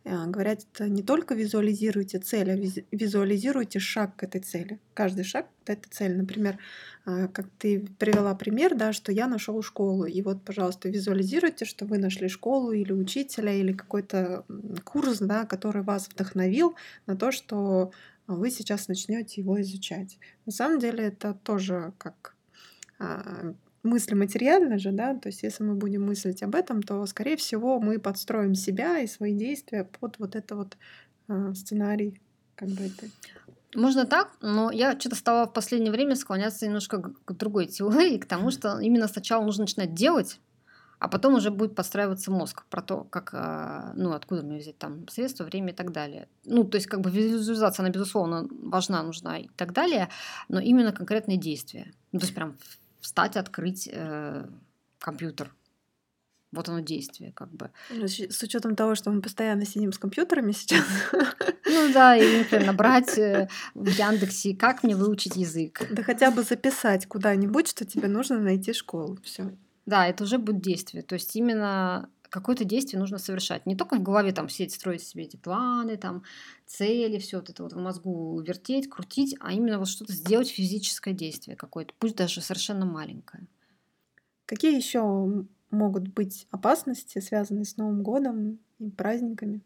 [0.05, 2.55] говорят, это не только визуализируйте цель, а
[2.91, 4.79] визуализируйте шаг к этой цели.
[4.93, 6.17] Каждый шаг— это цель.
[6.17, 6.57] Например,
[7.05, 10.05] э, как ты привела пример, да, что я нашел школу.
[10.05, 14.45] И вот, пожалуйста, визуализируйте, что вы нашли школу или учителя, или какой-то
[14.83, 17.91] курс, да, который вас вдохновил на то, что
[18.27, 20.17] вы сейчас начнете его изучать.
[20.45, 22.35] На самом деле это тоже как
[22.99, 27.37] а, мысли материально же, да, то есть если мы будем мыслить об этом, то, скорее
[27.37, 30.77] всего, мы подстроим себя и свои действия под вот это вот
[31.27, 32.21] э, сценарий,
[32.55, 33.07] как бы это.
[33.75, 38.25] Можно так, но я что-то стала в последнее время склоняться немножко к другой теории, к
[38.25, 40.39] тому, что именно сначала нужно начинать делать,
[40.99, 45.05] а потом уже будет подстраиваться мозг про то, как, а, ну, откуда мне взять там
[45.09, 46.29] средства, время и так далее.
[46.45, 50.07] Ну, то есть, как бы визуализация, она, безусловно, важна, нужна и так далее,
[50.47, 51.93] но именно конкретные действия.
[52.13, 52.55] Ну, то есть, прям
[53.03, 54.47] встать, открыть э,
[54.97, 55.53] компьютер.
[56.51, 57.71] Вот оно действие, как бы.
[57.89, 60.85] Ну, с учетом того, что мы постоянно сидим с компьютерами сейчас.
[61.65, 65.87] Ну да, и, например, набрать э, в Яндексе, как мне выучить язык.
[65.89, 69.17] Да хотя бы записать куда-нибудь, что тебе нужно найти школу.
[69.23, 69.51] Все.
[69.85, 71.03] Да, это уже будет действие.
[71.03, 73.67] То есть именно какое-то действие нужно совершать.
[73.67, 76.23] Не только в голове там сидеть, строить себе эти планы, там,
[76.65, 81.13] цели, все вот это вот в мозгу вертеть, крутить, а именно вот что-то сделать физическое
[81.13, 83.45] действие какое-то, пусть даже совершенно маленькое.
[84.47, 89.61] Какие еще могут быть опасности, связанные с Новым годом и праздниками?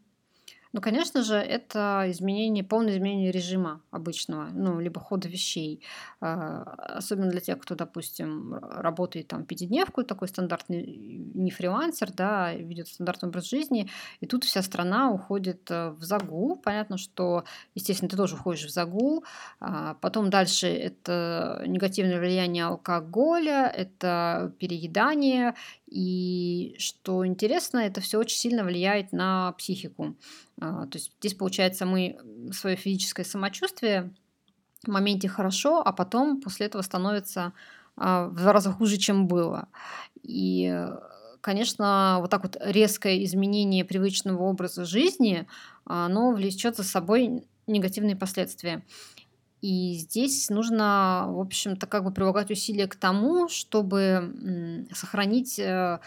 [0.72, 5.82] Ну, конечно же, это изменение, полное изменение режима обычного, ну, либо хода вещей.
[6.20, 6.62] А,
[6.98, 10.84] особенно для тех, кто, допустим, работает там пятидневку, такой стандартный,
[11.34, 13.88] не фрилансер, да, ведет стандартный образ жизни,
[14.20, 16.56] и тут вся страна уходит э, в загул.
[16.56, 19.24] Понятно, что, естественно, ты тоже уходишь в загул.
[19.60, 25.54] А, потом дальше это негативное влияние алкоголя, это переедание,
[25.90, 30.16] и что интересно, это все очень сильно влияет на психику.
[30.60, 32.18] А, то есть здесь, получается, мы
[32.52, 34.12] свое физическое самочувствие
[34.84, 37.52] в моменте хорошо, а потом после этого становится
[37.96, 39.68] а, в два раза хуже, чем было.
[40.22, 40.86] И,
[41.40, 45.46] конечно, вот так вот резкое изменение привычного образа жизни,
[45.84, 48.84] оно влечет за собой негативные последствия.
[49.60, 55.98] И здесь нужно, в общем-то, как бы прилагать усилия к тому, чтобы сохранить э,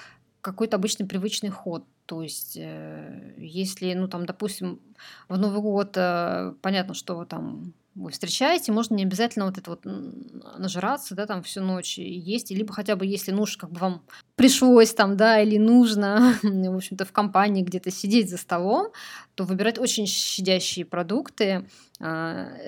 [0.41, 1.85] какой-то обычный привычный ход.
[2.05, 4.79] То есть, э, если, ну, там, допустим,
[5.27, 9.81] в Новый год э, понятно, что там вы встречаете, можно не обязательно вот это вот
[10.57, 14.01] нажираться, да, там всю ночь есть, либо хотя бы если нужно, как бы вам
[14.35, 18.87] пришлось там, да, или нужно, в общем-то, в компании где-то сидеть за столом,
[19.35, 21.67] то выбирать очень щадящие продукты,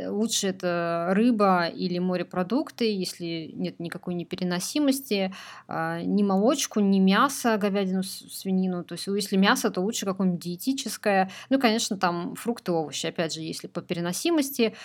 [0.09, 5.33] лучше это рыба или морепродукты, если нет никакой непереносимости,
[5.67, 8.83] а, ни молочку, ни мясо, говядину, свинину.
[8.83, 11.31] То есть если мясо, то лучше какое-нибудь диетическое.
[11.49, 14.75] Ну, конечно, там фрукты, овощи, опять же, если по переносимости,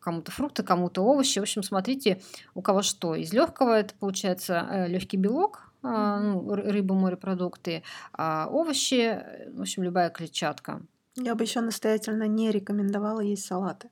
[0.00, 1.38] кому-то фрукты, кому-то овощи.
[1.38, 2.20] В общем, смотрите,
[2.54, 3.14] у кого что.
[3.14, 9.22] Из легкого это получается э, легкий белок, а, ну, рыба, морепродукты, а овощи,
[9.54, 10.82] в общем, любая клетчатка.
[11.16, 13.88] Я бы еще настоятельно не рекомендовала есть салаты.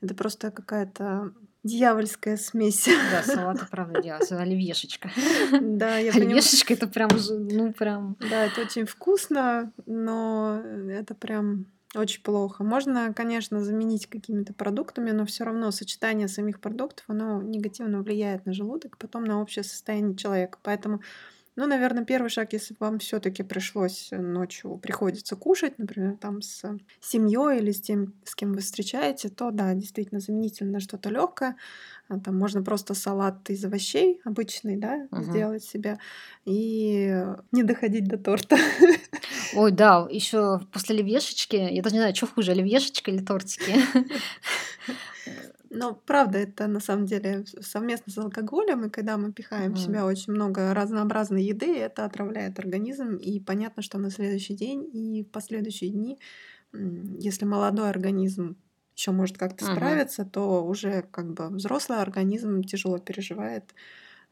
[0.00, 2.88] Это просто какая-то дьявольская смесь.
[3.10, 4.40] Да, салаты, правда, дьявольская.
[4.40, 5.10] Оливьешечка.
[5.50, 6.30] Да, я понимаю.
[6.32, 8.16] Оливьешечка это прям, ну прям...
[8.30, 12.62] Да, это очень вкусно, но это прям очень плохо.
[12.64, 18.52] Можно, конечно, заменить какими-то продуктами, но все равно сочетание самих продуктов, оно негативно влияет на
[18.52, 20.58] желудок, потом на общее состояние человека.
[20.62, 21.00] Поэтому
[21.56, 26.62] ну, наверное, первый шаг, если вам все-таки пришлось э, ночью, приходится кушать, например, там с
[27.00, 31.56] семьей или с тем, с кем вы встречаете, то да, действительно заменительно на что-то легкое.
[32.08, 35.22] А, там можно просто салат из овощей обычный, да, угу.
[35.22, 35.98] сделать себе
[36.44, 38.58] и не доходить до торта.
[39.54, 43.74] Ой, да, еще после оливьешечки, я даже не знаю, что хуже, оливьешечка или тортики.
[45.78, 50.06] Но правда, это на самом деле совместно с алкоголем, и когда мы пихаем в себя
[50.06, 55.30] очень много разнообразной еды, это отравляет организм, и понятно, что на следующий день и в
[55.30, 56.18] последующие дни,
[56.72, 58.56] если молодой организм
[58.94, 59.72] еще может как-то Мгм.
[59.72, 63.74] справиться, то уже как бы взрослый организм тяжело переживает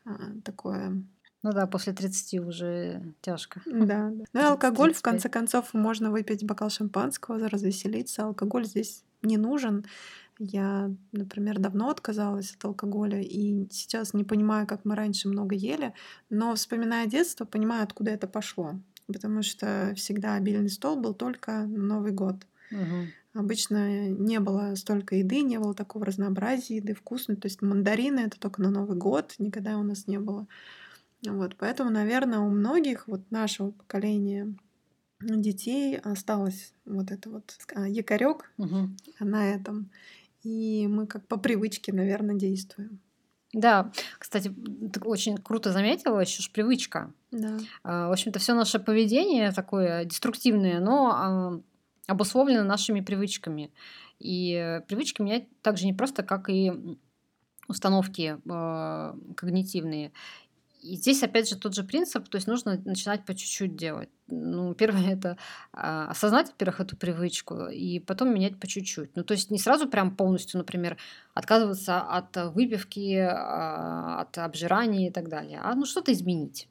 [0.06, 1.04] а, такое.
[1.42, 3.60] Ну да, после 30 уже тяжко.
[3.66, 4.24] Да, да.
[4.32, 8.24] Ну и алкоголь, в конце концов, можно выпить бокал шампанского, развеселиться.
[8.24, 9.84] Алкоголь здесь не нужен.
[10.38, 15.94] Я, например, давно отказалась от алкоголя и сейчас не понимаю, как мы раньше много ели,
[16.28, 18.72] но вспоминая детство, понимаю, откуда это пошло.
[19.06, 22.46] Потому что всегда обильный стол был только на Новый год.
[22.72, 23.40] Угу.
[23.40, 27.36] Обычно не было столько еды, не было такого разнообразия еды вкусной.
[27.36, 30.46] То есть мандарины это только на Новый год, никогда у нас не было.
[31.26, 34.54] Вот, поэтому, наверное, у многих вот нашего поколения
[35.20, 38.90] детей осталось вот это вот а, якорек угу.
[39.20, 39.90] на этом
[40.44, 43.00] и мы как по привычке, наверное, действуем.
[43.52, 44.52] Да, кстати,
[44.92, 47.12] ты очень круто заметила, еще ж привычка.
[47.30, 47.58] Да.
[47.84, 51.62] А, в общем-то, все наше поведение такое деструктивное, но
[52.06, 53.72] обусловлено нашими привычками.
[54.18, 56.72] И привычки менять так же не просто, как и
[57.68, 60.12] установки э, когнитивные.
[60.84, 64.10] И здесь, опять же, тот же принцип, то есть нужно начинать по чуть-чуть делать.
[64.26, 65.38] Ну, первое это
[65.72, 69.16] а, осознать, во-первых, эту привычку, и потом менять по чуть-чуть.
[69.16, 70.98] Ну, то есть не сразу прям полностью, например,
[71.32, 76.68] отказываться от выпивки, а, от обжирания и так далее, а ну что-то изменить.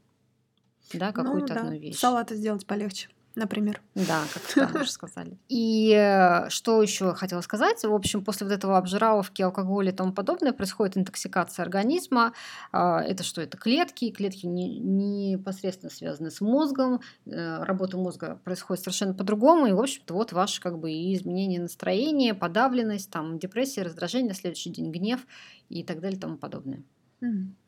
[0.93, 1.65] Да, ну какую-то ну, да.
[1.67, 1.97] одну вещь.
[1.97, 3.81] Салаты сделать полегче например.
[3.95, 4.23] Да,
[4.55, 5.37] как вы уже сказали.
[5.49, 7.83] И э, что еще хотела сказать?
[7.83, 12.33] В общем, после вот этого обжираловки, алкоголя и тому подобное происходит интоксикация организма.
[12.71, 13.41] А, это что?
[13.41, 14.11] Это клетки.
[14.11, 17.01] Клетки не, непосредственно связаны с мозгом.
[17.25, 19.67] Э, работа мозга происходит совершенно по-другому.
[19.67, 24.35] И, в общем-то, вот ваше как бы и изменение настроения, подавленность, там, депрессия, раздражение, на
[24.35, 25.25] следующий день гнев
[25.69, 26.83] и так далее и тому подобное.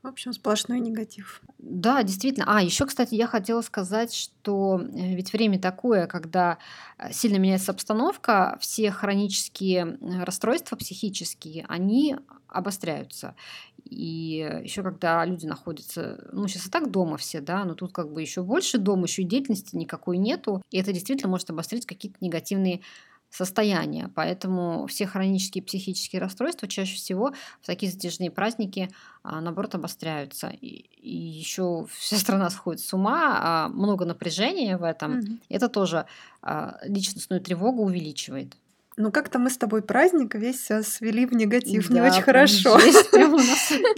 [0.03, 1.41] В общем, сплошной негатив.
[1.57, 2.45] Да, действительно.
[2.47, 6.57] А, еще, кстати, я хотела сказать, что э, ведь время такое, когда
[6.97, 13.35] э, сильно меняется обстановка, все хронические э, расстройства психические, они обостряются.
[13.83, 18.11] И еще когда люди находятся, ну, сейчас и так дома все, да, но тут как
[18.11, 22.17] бы еще больше дома, еще и деятельности никакой нету, и это действительно может обострить какие-то
[22.21, 22.81] негативные
[23.35, 24.09] состояния.
[24.15, 28.89] Поэтому все хронические психические расстройства чаще всего в такие затяжные праздники,
[29.23, 30.47] а, наоборот, обостряются.
[30.47, 35.17] И, и еще вся страна сходит с ума, а много напряжения в этом.
[35.19, 35.41] Мгм.
[35.49, 36.05] Это тоже
[36.41, 38.55] а, личностную тревогу увеличивает.
[38.97, 41.89] Ну, как-то мы с тобой праздник весь э, свели в негатив.
[41.89, 42.79] Не Да, очень прям хорошо.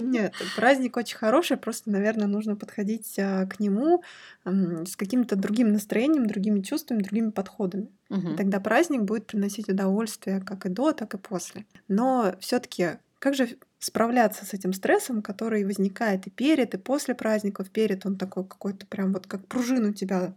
[0.00, 4.02] Нет, праздник очень хороший, просто, наверное, нужно подходить а, к нему
[4.44, 7.88] с каким-то другим настроением, другими чувствами, другими подходами.
[8.36, 11.66] Тогда праздник будет приносить удовольствие как и до, так и после.
[11.86, 17.70] Но все-таки как же справляться с этим стрессом, который возникает и перед, и после праздников?
[17.70, 20.34] Перед он такой какой-то прям вот как пружину тебя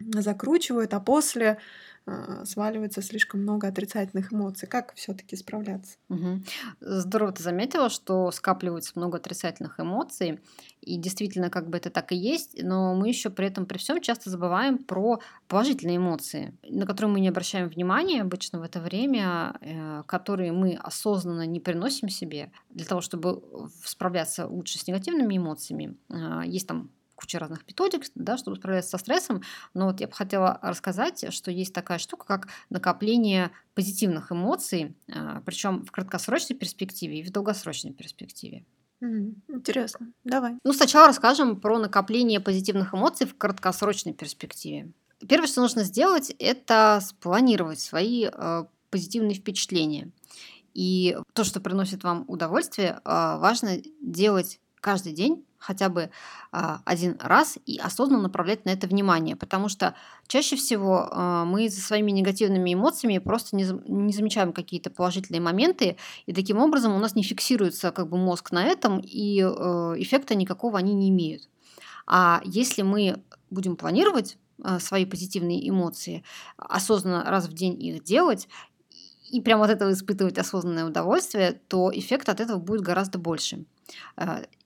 [0.00, 1.58] закручивает, а после
[2.44, 4.68] сваливается слишком много отрицательных эмоций.
[4.68, 5.96] Как все-таки справляться?
[6.08, 6.44] Мгм.
[6.80, 10.40] Здорово ты заметила, что скапливается много отрицательных эмоций,
[10.80, 14.00] и действительно, как бы это так и есть, но мы еще при этом при всем
[14.00, 19.56] часто забываем про положительные эмоции, на которые мы не обращаем внимания обычно в это время,
[19.60, 23.42] э, которые мы осознанно не приносим себе для того, чтобы
[23.82, 25.96] справляться лучше с негативными эмоциями.
[26.10, 26.90] А, Есть там
[27.24, 31.50] куча разных методик, да, чтобы справляться со стрессом, но вот я бы хотела рассказать, что
[31.50, 34.94] есть такая штука, как накопление позитивных эмоций,
[35.44, 38.64] причем в краткосрочной перспективе и в долгосрочной перспективе.
[39.00, 40.12] Интересно.
[40.24, 40.58] Давай.
[40.64, 44.92] Ну, сначала расскажем про накопление позитивных эмоций в краткосрочной перспективе.
[45.26, 50.10] Первое, что нужно сделать, это спланировать свои э, позитивные впечатления.
[50.74, 56.10] И то, что приносит вам удовольствие, э, важно делать каждый день хотя бы
[56.52, 59.94] а, один раз и осознанно направлять на это внимание, потому что
[60.26, 63.64] чаще всего а, мы за своими негативными эмоциями просто не,
[64.12, 65.96] замечаем какие-то положительные моменты,
[66.26, 69.44] и таким образом у нас не фиксируется как бы мозг на этом, и э,
[69.96, 71.48] эффекта никакого они не имеют.
[72.06, 76.24] А если мы будем планировать э, свои позитивные эмоции,
[76.58, 78.48] осознанно раз в день их делать,
[79.30, 83.64] и прям от этого испытывать осознанное удовольствие, то эффект от этого будет гораздо больше.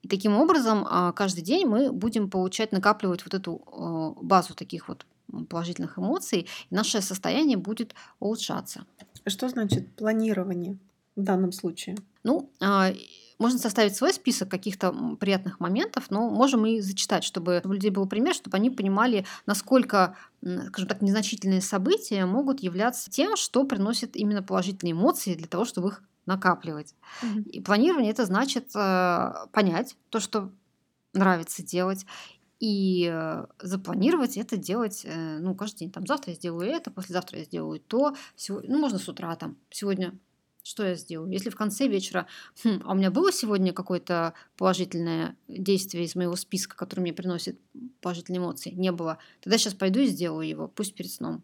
[0.02, 5.06] И таким образом, каждый день мы будем получать, накапливать вот эту базу таких вот
[5.48, 8.84] положительных эмоций, и наше состояние будет улучшаться.
[9.26, 10.78] Что значит планирование
[11.16, 11.96] в данном случае?
[12.24, 12.50] Ну,
[13.38, 18.06] можно составить свой список каких-то приятных моментов, но можем и зачитать, чтобы у людей был
[18.06, 24.42] пример, чтобы они понимали, насколько, скажем так, незначительные события могут являться тем, что приносит именно
[24.42, 26.94] положительные эмоции для того, чтобы их накапливать.
[27.22, 27.42] Мгм.
[27.42, 30.52] И планирование это значит э, понять то, что
[31.14, 32.06] нравится делать,
[32.60, 35.90] и э, запланировать это делать, э, ну, каждый день.
[35.90, 38.14] Там завтра я сделаю это, послезавтра я сделаю то.
[38.36, 39.56] Сегодня, ну, можно с утра там.
[39.70, 40.18] Сегодня
[40.68, 41.32] что я сделаю?
[41.32, 42.26] Если в конце вечера,
[42.62, 47.58] хм, а у меня было сегодня какое-то положительное действие из моего списка, которое мне приносит
[48.02, 48.70] положительные эмоции?
[48.70, 49.16] Не было.
[49.40, 51.42] Тогда сейчас пойду и сделаю его, пусть перед сном.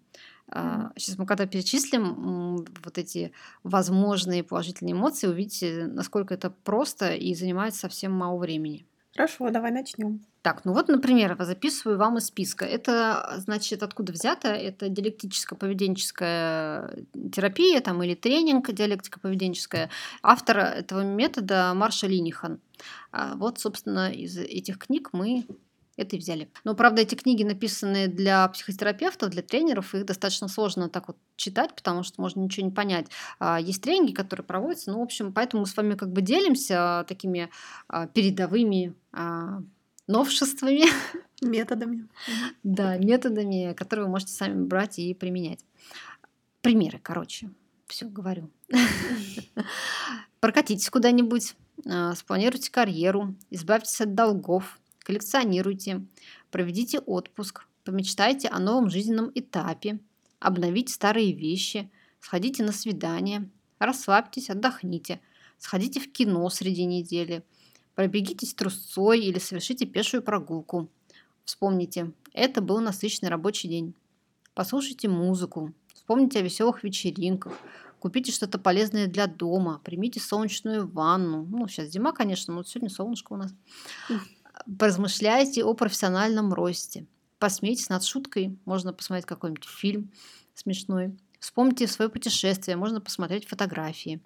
[0.97, 3.33] Сейчас мы когда перечислим вот эти
[3.65, 8.87] возможные положительные эмоции, увидите, насколько это просто и занимает совсем мало времени.
[9.17, 10.21] Хорошо, давай начнем.
[10.43, 12.65] Так, ну вот, например, записываю вам из списка.
[12.65, 14.49] Это, значит, откуда взято?
[14.49, 19.89] Это диалектическо-поведенческая терапия там, или тренинг диалектико-поведенческая.
[20.23, 22.59] Автор этого метода Марша Линихан.
[23.13, 25.47] А Вот, собственно, из этих книг мы
[25.97, 26.51] это и взяли.
[26.65, 31.75] Но, правда, эти книги написаны для психотерапевтов, для тренеров, их достаточно сложно так вот читать,
[31.75, 33.07] потому что можно ничего не понять.
[33.39, 37.05] А, Есть тренинги, которые проводятся, ну, в общем, поэтому мы с вами как бы делимся
[37.09, 37.51] такими
[37.89, 39.63] а, передовыми а,
[40.07, 40.85] новшествами,
[41.43, 42.09] Методами.
[42.63, 45.65] да, методами, которые вы можете сами брать и применять.
[46.63, 47.51] Примеры, короче,
[47.87, 48.51] все говорю.
[50.41, 51.55] Прокатитесь куда-нибудь,
[51.87, 56.05] а, спланируйте карьеру, избавьтесь от долгов, коллекционируйте,
[56.51, 60.01] проведите отпуск, помечтайте о новом жизненном этапе,
[60.41, 61.91] обновите старые вещи,
[62.21, 65.21] сходите на свидание, расслабьтесь, отдохните,
[65.59, 67.45] сходите в кино среди недели,
[67.95, 70.89] пробегитесь трусцой или совершите пешую прогулку.
[71.45, 73.95] Вспомните, это был насыщенный рабочий день.
[74.55, 77.53] Послушайте музыку, вспомните о веселых вечеринках,
[77.99, 81.45] купите что-то полезное для дома, примите солнечную ванну.
[81.45, 83.53] Ну, сейчас зима, конечно, но сегодня солнышко у нас.
[84.79, 87.07] Поразмышляйте о профессиональном росте.
[87.39, 88.59] Посмейтесь над шуткой.
[88.65, 90.11] Можно посмотреть какой-нибудь фильм
[90.55, 91.17] смешной.
[91.41, 92.77] Вспомните свое путешествие.
[92.77, 94.23] Можно посмотреть фотографии.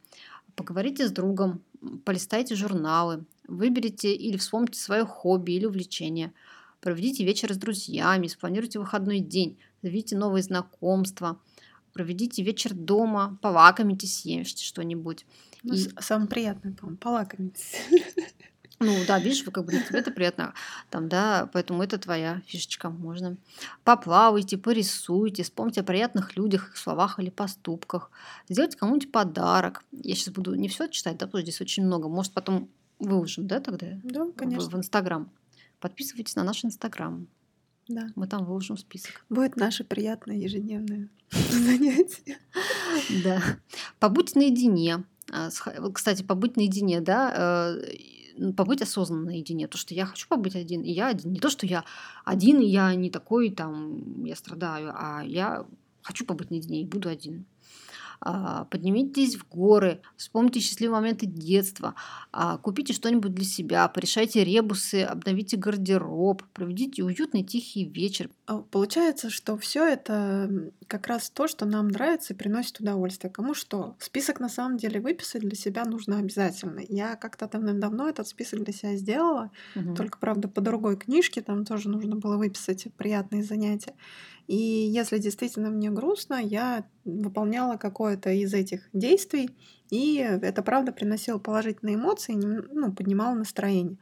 [0.54, 1.62] Поговорите с другом.
[2.04, 3.24] Полистайте журналы.
[3.46, 6.32] Выберите или вспомните свое хобби или увлечение.
[6.80, 11.40] Проведите вечер с друзьями, спланируйте выходной день, заведите новые знакомства,
[11.92, 15.26] проведите вечер дома, полакомитесь, съешьте что-нибудь.
[15.64, 15.88] Ну, и...
[16.00, 17.74] Самое приятное, по-моему, полакомитесь.
[18.80, 20.54] Ну да, видишь, вы как бы тебе это приятно,
[20.88, 23.36] там, да, поэтому это твоя фишечка, можно.
[23.82, 28.10] Поплавайте, порисуйте, вспомните о приятных людях, их словах или поступках,
[28.48, 29.84] сделайте кому-нибудь подарок.
[29.90, 32.08] Я сейчас буду не все читать, да, потому что здесь очень много.
[32.08, 32.68] Может, потом
[33.00, 33.98] выложим, да, тогда?
[34.04, 34.70] Да, конечно.
[34.70, 35.30] В, в Инстаграм.
[35.80, 37.26] Подписывайтесь на наш Инстаграм.
[37.88, 38.08] Да.
[38.16, 39.24] Мы там выложим список.
[39.28, 42.38] Будет наше приятное ежедневное занятие.
[43.24, 43.42] Да.
[43.98, 45.04] Побудь наедине.
[45.30, 45.50] А,
[45.92, 47.82] кстати, побыть наедине, да, э,
[48.56, 49.68] побыть осознанно наедине.
[49.68, 51.32] То, что я хочу побыть один, и я один.
[51.32, 51.84] Не то, что я
[52.24, 55.66] один, и я не такой, там, я страдаю, а я
[56.02, 57.44] хочу побыть наедине и буду один.
[58.20, 61.94] А, поднимитесь в горы, вспомните счастливые моменты детства,
[62.32, 68.28] а, купите что-нибудь для себя, порешайте ребусы, обновите гардероб, проведите уютный тихий вечер.
[68.46, 70.50] А, получается, что все это
[70.88, 73.32] как раз то, что нам нравится и приносит удовольствие.
[73.32, 73.96] Кому что?
[74.00, 76.80] Список на самом деле выписать для себя нужно обязательно.
[76.88, 79.94] Я как-то давным-давно этот список для себя сделала, угу.
[79.94, 83.94] только, правда, по другой книжке, там тоже нужно было выписать приятные занятия.
[84.48, 89.50] И если действительно мне грустно, я выполняла какое-то из этих действий,
[89.90, 93.98] и это правда приносило положительные эмоции, ну, поднимало настроение.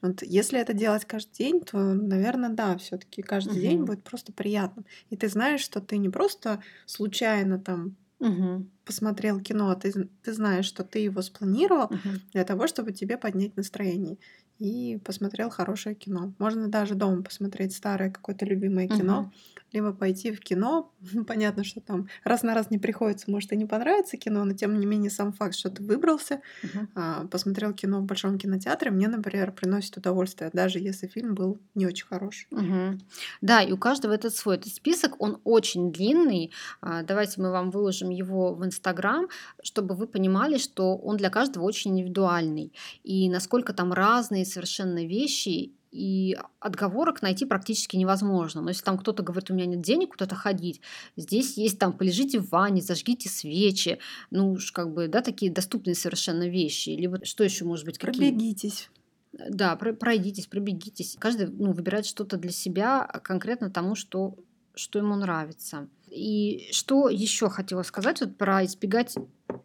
[0.00, 3.60] Вот если это делать каждый день, то, наверное, да, все-таки каждый угу.
[3.60, 4.86] день будет просто приятным.
[5.10, 8.66] И ты знаешь, что ты не просто случайно там угу.
[8.84, 12.08] посмотрел кино, а ты, ты знаешь, что ты его спланировал угу.
[12.32, 14.18] для того, чтобы тебе поднять настроение
[14.58, 16.32] и посмотрел хорошее кино.
[16.38, 19.32] Можно даже дома посмотреть старое какое-то любимое кино, угу
[19.72, 20.92] либо пойти в кино.
[21.26, 24.78] Понятно, что там раз на раз не приходится, может и не понравится кино, но тем
[24.78, 27.28] не менее сам факт, что ты выбрался, uh-huh.
[27.28, 32.06] посмотрел кино в большом кинотеатре, мне, например, приносит удовольствие, даже если фильм был не очень
[32.06, 32.48] хороший.
[32.50, 32.98] Uh-huh.
[33.40, 36.52] Да, и у каждого этот свой этот список, он очень длинный.
[36.80, 39.28] А, давайте мы вам выложим его в Инстаграм,
[39.62, 42.72] чтобы вы понимали, что он для каждого очень индивидуальный.
[43.04, 48.60] И насколько там разные совершенно вещи, и отговорок найти практически невозможно.
[48.60, 50.80] Но если там кто-то говорит, у меня нет денег куда-то ходить,
[51.16, 53.98] здесь есть там, полежите в ванне, зажгите свечи,
[54.30, 56.90] ну уж как бы, да, такие доступные совершенно вещи.
[56.90, 57.98] Либо что еще может быть?
[57.98, 58.30] Какие?
[58.30, 58.90] Пробегитесь.
[59.32, 61.16] Да, пройдитесь, пробегитесь.
[61.18, 64.36] Каждый ну, выбирает что-то для себя конкретно тому, что,
[64.74, 65.88] что ему нравится.
[66.10, 69.16] И что еще хотела сказать вот про избегать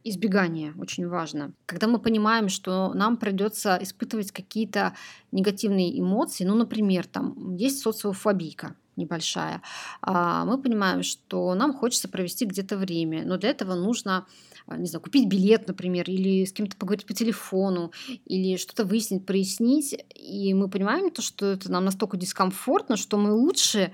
[0.03, 1.53] избегание очень важно.
[1.65, 4.93] Когда мы понимаем, что нам придется испытывать какие-то
[5.31, 9.63] негативные эмоции, ну, например, там есть социофобийка небольшая,
[10.01, 14.27] а мы понимаем, что нам хочется провести где-то время, но для этого нужно
[14.65, 17.91] а, не знаю, купить билет, например, или с кем-то поговорить по телефону,
[18.25, 23.33] или что-то выяснить, прояснить, и мы понимаем то, что это нам настолько дискомфортно, что мы
[23.33, 23.91] лучше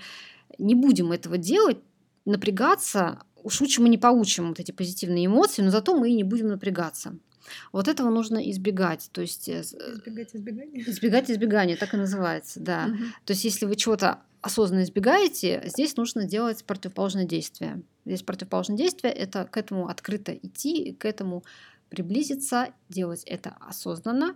[0.58, 1.78] не будем этого делать,
[2.30, 6.24] напрягаться, уж лучше мы не получим вот эти позитивные эмоции, но зато мы и не
[6.24, 7.16] будем напрягаться.
[7.72, 9.10] Вот этого нужно избегать.
[9.12, 10.84] То есть, э, избегать избегания.
[10.88, 12.88] Избегать избегания, так и называется, да.
[12.88, 13.04] Угу.
[13.26, 17.82] То есть, если вы чего-то осознанно избегаете, здесь нужно делать противоположное действие.
[18.06, 21.44] Здесь противоположное действие это к этому открыто идти, к этому
[21.90, 24.36] приблизиться, делать это осознанно.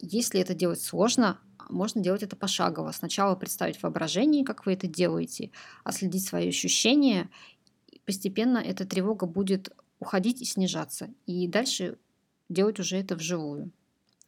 [0.00, 2.92] Если это делать сложно, можно делать это пошагово.
[2.92, 5.50] Сначала представить воображение, как вы это делаете,
[5.84, 7.28] отследить свои ощущения
[8.04, 11.10] постепенно эта тревога будет уходить и снижаться.
[11.26, 11.98] И дальше
[12.48, 13.70] делать уже это вживую.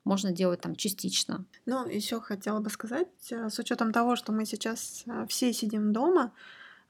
[0.05, 1.45] Можно делать там частично.
[1.67, 5.93] Ну, еще хотела бы сказать, э, с учетом того, что мы сейчас э, все сидим
[5.93, 6.33] дома,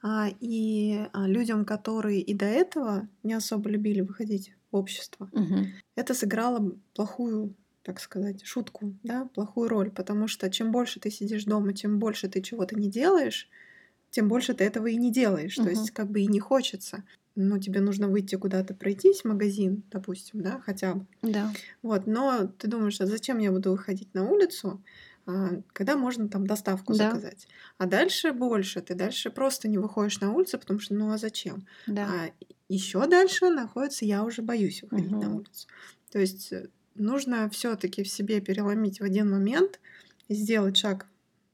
[0.02, 5.66] а, и а, людям, которые и до этого не особо любили выходить в общество, угу.
[5.94, 7.54] это сыграло плохую
[7.86, 12.28] так сказать, шутку, да, плохую роль, потому что чем больше ты сидишь дома, тем больше
[12.28, 13.48] ты чего-то не делаешь,
[14.10, 15.56] тем больше ты этого и не делаешь.
[15.56, 15.64] Угу.
[15.64, 17.04] То есть как бы и не хочется.
[17.36, 21.06] Ну, тебе нужно выйти куда-то пройтись, в магазин, допустим, да, хотя бы.
[21.22, 21.52] Да.
[21.82, 24.82] Вот, но ты думаешь, а зачем я буду выходить на улицу,
[25.26, 27.10] а, когда можно там доставку да.
[27.10, 27.46] заказать.
[27.78, 28.80] А дальше больше.
[28.80, 31.68] Ты дальше просто не выходишь на улицу, потому что ну а зачем?
[31.86, 32.08] Да.
[32.10, 35.22] А еще дальше находится, я уже боюсь выходить угу.
[35.22, 35.68] на улицу.
[36.10, 36.68] То есть э,
[36.98, 39.80] нужно все-таки в себе переломить в один момент,
[40.28, 41.06] сделать шаг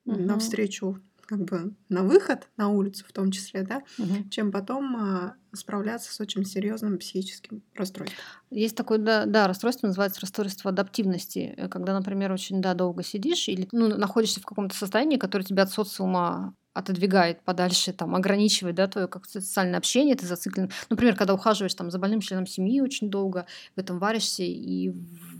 [0.04, 0.20] угу.
[0.20, 4.28] навстречу как бы на выход на улицу в том числе, да, угу.
[4.28, 8.18] чем потом а, справляться с очень серьезным психическим расстройством.
[8.50, 13.68] Есть такое, да, да, расстройство называется расстройство адаптивности, когда, например, очень да, долго сидишь или
[13.72, 19.06] ну, находишься в каком-то состоянии, которое тебя от социума отодвигает подальше, там, ограничивает, да, твое
[19.06, 20.70] как социальное общение, ты зациклен.
[20.88, 23.46] Например, когда ухаживаешь там за больным членом семьи очень долго,
[23.76, 24.92] в этом варишься и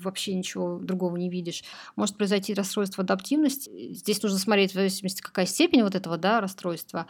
[0.03, 1.65] вообще ничего другого не видишь.
[1.97, 3.95] Может произойти расстройство адаптивности.
[3.95, 7.07] Здесь нужно смотреть в зависимости, какая степень вот этого, да, расстройства.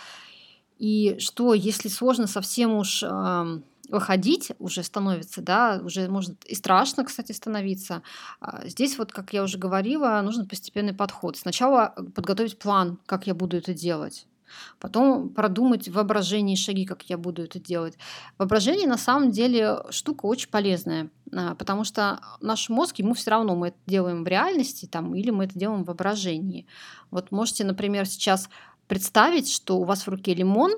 [0.78, 3.60] И что, если сложно совсем уж э,
[3.92, 8.02] выходить уже становится, да, уже может и страшно, кстати, становиться.
[8.40, 11.36] А здесь вот, как я уже говорила, нужен постепенный подход.
[11.36, 14.26] Сначала э, подготовить план, как я буду это делать.
[14.80, 17.98] Потом продумать в воображении шаги, как я буду это делать.
[18.38, 23.54] Воображение на самом деле штука очень полезная, а, потому что наш мозг, ему все равно
[23.54, 26.66] мы это делаем в реальности там, или мы это делаем в воображении.
[27.10, 28.48] Вот можете, например, сейчас
[28.88, 30.72] представить, что у вас в руке лимон,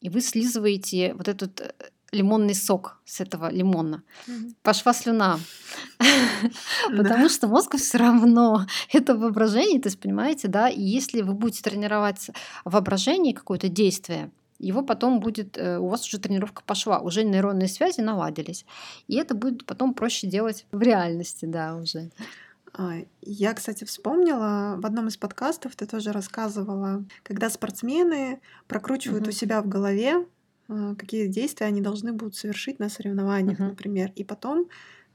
[0.00, 1.72] и вы слизываете вот этот э,
[2.16, 4.02] лимонный сок с этого лимона.
[4.26, 4.54] Угу.
[4.62, 5.38] Пошла слюна.
[6.96, 11.62] Потому что мозгу все равно это воображение, то есть, понимаете, да, и если вы будете
[11.62, 12.30] тренировать
[12.64, 18.00] воображение, какое-то действие, его потом будет, э, у вас уже тренировка пошла, уже нейронные связи
[18.00, 18.64] наладились.
[19.06, 22.10] И это будет потом проще делать в реальности, да, уже.
[22.72, 29.30] А, я, кстати, вспомнила, в одном из подкастов ты тоже рассказывала, когда спортсмены прокручивают угу.
[29.30, 30.26] у себя в голове
[30.68, 33.68] какие действия они должны будут совершить на соревнованиях, uh-huh.
[33.68, 34.12] например.
[34.16, 34.68] И потом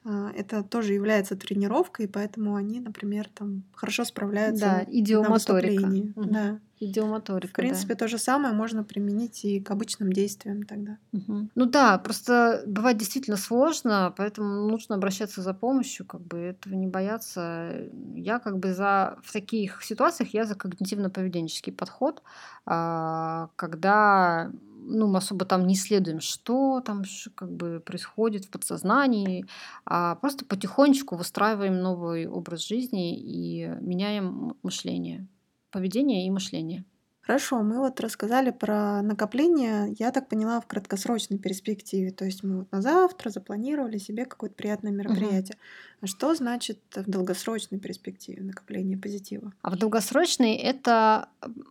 [0.03, 5.85] а, это тоже является тренировкой, поэтому они, например, там хорошо справляются да, идиомоторика.
[5.85, 6.29] на Угу.
[6.31, 6.59] Да.
[6.79, 7.99] Идиомоторика, В принципе, да.
[7.99, 10.97] то же самое можно применить и к обычным действиям тогда.
[11.13, 11.49] Угу.
[11.53, 16.87] Ну да, просто бывает действительно сложно, поэтому нужно обращаться за помощью, как бы этого не
[16.87, 17.87] бояться.
[18.15, 22.23] Я как бы за в таких ситуациях я за когнитивно-поведенческий подход,
[22.65, 24.51] а, когда
[24.84, 27.03] ну, мы особо там не исследуем, что там
[27.36, 29.45] как бы происходит в подсознании,
[29.86, 35.27] а просто потихонечку выстраиваем новый образ жизни и меняем мышление,
[35.71, 36.86] поведение и мышление.
[37.32, 42.11] Хорошо, мы вот рассказали про накопление, я так поняла, в краткосрочной перспективе.
[42.11, 45.55] То есть мы вот на завтра запланировали себе какое-то приятное мероприятие.
[45.55, 46.01] Угу.
[46.01, 49.53] А что значит в долгосрочной перспективе накопление позитива?
[49.61, 51.29] А в долгосрочной это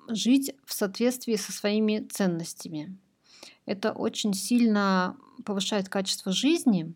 [0.09, 2.97] жить в соответствии со своими ценностями.
[3.67, 6.95] Это очень сильно повышает качество жизни,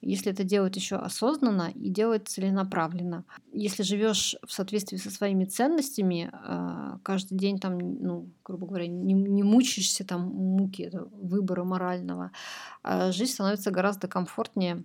[0.00, 3.24] если это делать еще осознанно и делать целенаправленно.
[3.52, 9.12] Если живешь в соответствии со своими ценностями, а, каждый день там, ну, грубо говоря, не,
[9.12, 12.32] не мучаешься там муки выбора морального,
[12.82, 14.84] а жизнь становится гораздо комфортнее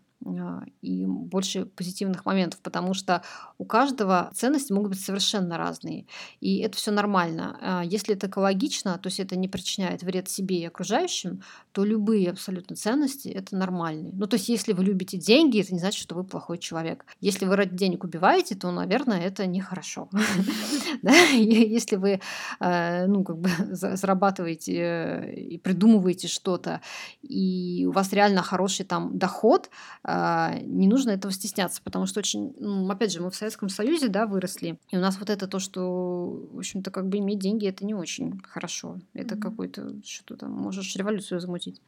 [0.81, 3.21] и больше позитивных моментов, потому что
[3.57, 6.07] у каждого ценности могут быть совершенно разные.
[6.39, 7.57] И это все нормально.
[7.61, 11.43] А, если это экологично, то есть это не причиняет вред себе и окружающим,
[11.73, 14.13] то любые абсолютно ценности это нормальные.
[14.15, 17.05] Ну, то есть, если вы любите деньги, это не значит, что вы плохой человек.
[17.19, 20.09] Если вы ради денег убиваете, то, наверное, это нехорошо.
[21.33, 22.21] Если вы
[22.59, 26.81] э, ну, как бы зарабатываете э, и придумываете что-то,
[27.21, 29.69] и у вас реально хороший там доход,
[30.03, 34.07] а, не нужно этого стесняться, потому что очень, ну, опять же, мы в Советском Союзе,
[34.07, 37.67] да, выросли, и у нас вот это то, что, в общем-то, как бы иметь деньги,
[37.67, 38.99] это не очень хорошо.
[39.13, 39.39] Это mm-hmm.
[39.39, 41.81] какой-то, что там, можешь революцию замутить.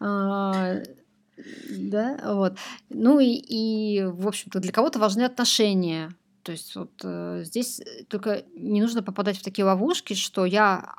[0.00, 0.76] А,
[1.68, 2.56] да, вот.
[2.88, 6.10] Ну и, и в общем-то, для кого-то важны отношения.
[6.42, 10.94] То есть вот э, здесь только не нужно попадать в такие ловушки, что я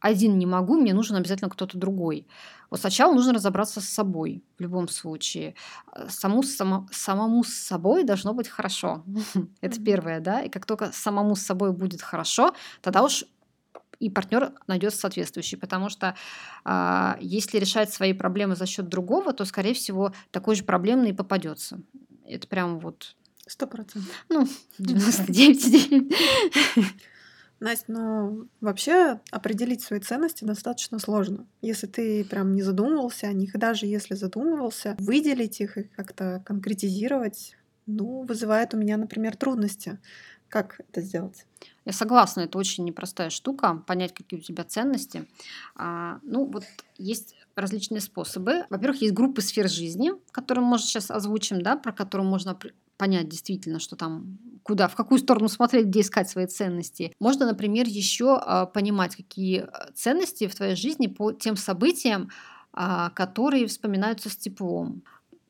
[0.00, 2.26] один не могу, мне нужен обязательно кто-то другой.
[2.70, 5.54] Вот сначала нужно разобраться с собой в любом случае.
[5.92, 9.04] Э, саму, само, самому с собой должно быть хорошо.
[9.60, 10.42] Это первое, да.
[10.42, 13.24] И как только самому с собой будет хорошо, тогда уж
[13.98, 16.14] и партнер найдется соответствующий, потому что
[16.64, 21.14] э, если решать свои проблемы за счет другого, то, скорее всего, такой же проблемный и
[21.14, 21.80] попадется.
[22.24, 23.16] Это прям вот...
[23.48, 24.10] Сто процентов.
[24.28, 24.46] Ну,
[24.80, 26.12] 99,9.
[27.58, 31.46] Настя, ну вообще определить свои ценности достаточно сложно.
[31.62, 36.42] Если ты прям не задумывался о них, и даже если задумывался, выделить их и как-то
[36.44, 39.98] конкретизировать, ну, вызывает у меня, например, трудности.
[40.48, 41.46] Как это сделать?
[41.84, 45.26] Я согласна, это очень непростая штука, понять, какие у тебя ценности.
[45.74, 46.64] А, ну, вот
[46.98, 48.64] есть различные способы.
[48.70, 52.56] Во-первых, есть группы сфер жизни, которые мы, может, сейчас озвучим, да, про которые можно
[52.96, 57.12] понять действительно, что там куда, в какую сторону смотреть, где искать свои ценности.
[57.20, 62.30] Можно, например, еще а, понимать, какие а, ценности в твоей жизни по тем событиям,
[62.72, 65.02] а, которые вспоминаются с теплом.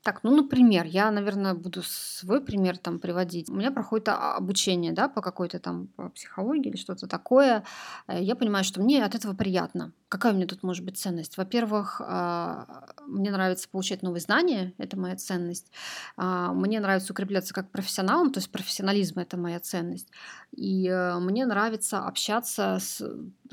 [0.06, 3.50] Так, ну, например, я, наверное, буду свой пример там приводить.
[3.50, 7.64] У меня проходит обучение, да, по какой-то там по психологии или что-то такое.
[8.06, 9.92] Э, я понимаю, что мне от этого приятно.
[10.08, 11.36] Какая у меня тут может быть ценность?
[11.36, 15.72] Во-первых, а, мне нравится получать новые знания, это моя ценность.
[16.16, 20.08] А, мне нравится укрепляться как профессионалом, то есть профессионализм это моя ценность.
[20.56, 23.02] И э, мне нравится общаться с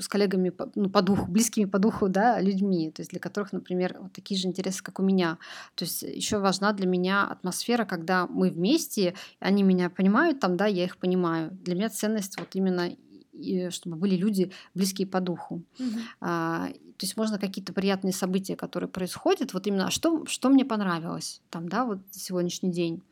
[0.00, 3.52] с коллегами по, ну, по духу, близкими по духу, да, людьми, то есть для которых,
[3.52, 5.38] например, вот такие же интересы, как у меня.
[5.74, 10.66] То есть еще важна для меня атмосфера, когда мы вместе, они меня понимают, там, да,
[10.66, 11.50] я их понимаю.
[11.52, 12.90] Для меня ценность вот именно
[13.34, 15.62] и чтобы были люди близкие по духу.
[15.78, 16.00] Мгм.
[16.20, 20.64] А, то есть можно какие-то приятные события, которые происходят, вот именно, а что, что мне
[20.64, 23.02] понравилось там, да, вот сегодняшний день.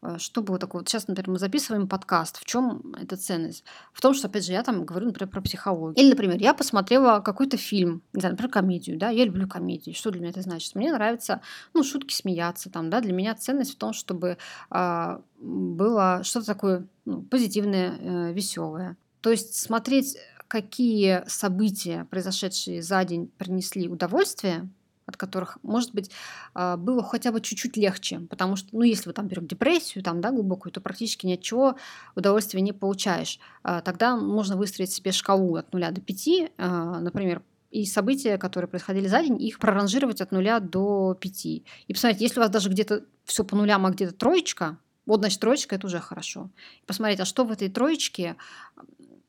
[0.00, 0.80] А, Что было такое?
[0.80, 2.38] Вот сейчас, например, мы записываем подкаст.
[2.38, 3.64] В чем эта ценность?
[3.92, 6.02] В том, что, опять же, я там говорю, например, про психологию.
[6.02, 9.92] Или, например, я посмотрела какой-то фильм, не знаю, например, комедию, да, я люблю комедии.
[9.92, 10.74] Что для меня это значит?
[10.74, 11.42] Мне нравится,
[11.74, 14.38] ну, шутки смеяться там, да, для меня ценность в том, чтобы
[14.70, 18.96] а, было что-то такое ну, позитивное, веселое.
[19.20, 20.16] То есть смотреть,
[20.48, 24.68] какие события, произошедшие за день, принесли удовольствие,
[25.06, 26.10] от которых, может быть,
[26.52, 28.20] а, было хотя бы чуть-чуть легче.
[28.28, 31.42] Потому что, ну, если вы там берем депрессию, там, да, глубокую, то практически ни от
[31.42, 31.76] чего
[32.16, 33.38] удовольствия не получаешь.
[33.62, 38.68] А, Тогда можно выстроить себе шкалу от 0 до 5, а, например, и события, которые
[38.68, 41.46] происходили за день, их проранжировать от 0 до 5.
[41.46, 45.40] И посмотреть, если у вас даже где-то все по нулям, а где-то троечка, вот, значит,
[45.40, 46.50] троечка– это уже хорошо.
[46.82, 48.36] И посмотреть, а что в этой троечке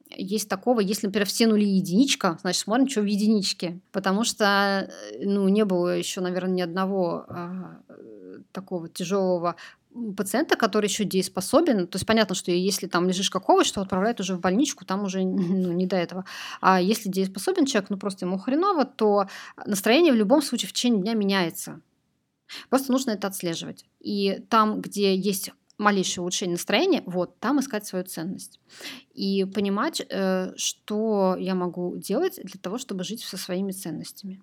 [0.09, 3.79] есть такого, если, например, все нули единичка, значит, смотрим, что в единичке.
[3.91, 9.55] Потому что, э, ну, не было еще, наверное, ни одного а, э, такого тяжелого
[10.15, 11.87] пациента, который еще дееспособен.
[11.87, 15.03] То есть понятно, что если там лежишь как овощ, то отправляют уже в больничку, там
[15.03, 16.25] уже ну, не до этого.
[16.61, 19.27] А если дееспособен человек, ну просто ему хреново, то
[19.65, 21.81] настроение в любом случае в течение дня меняется.
[22.69, 23.85] Просто нужно это отслеживать.
[23.99, 28.59] И там, где есть малейшее улучшение настроения, вот там искать свою ценность.
[29.13, 34.41] И понимать, э, что я могу делать для того, чтобы жить со своими ценностями.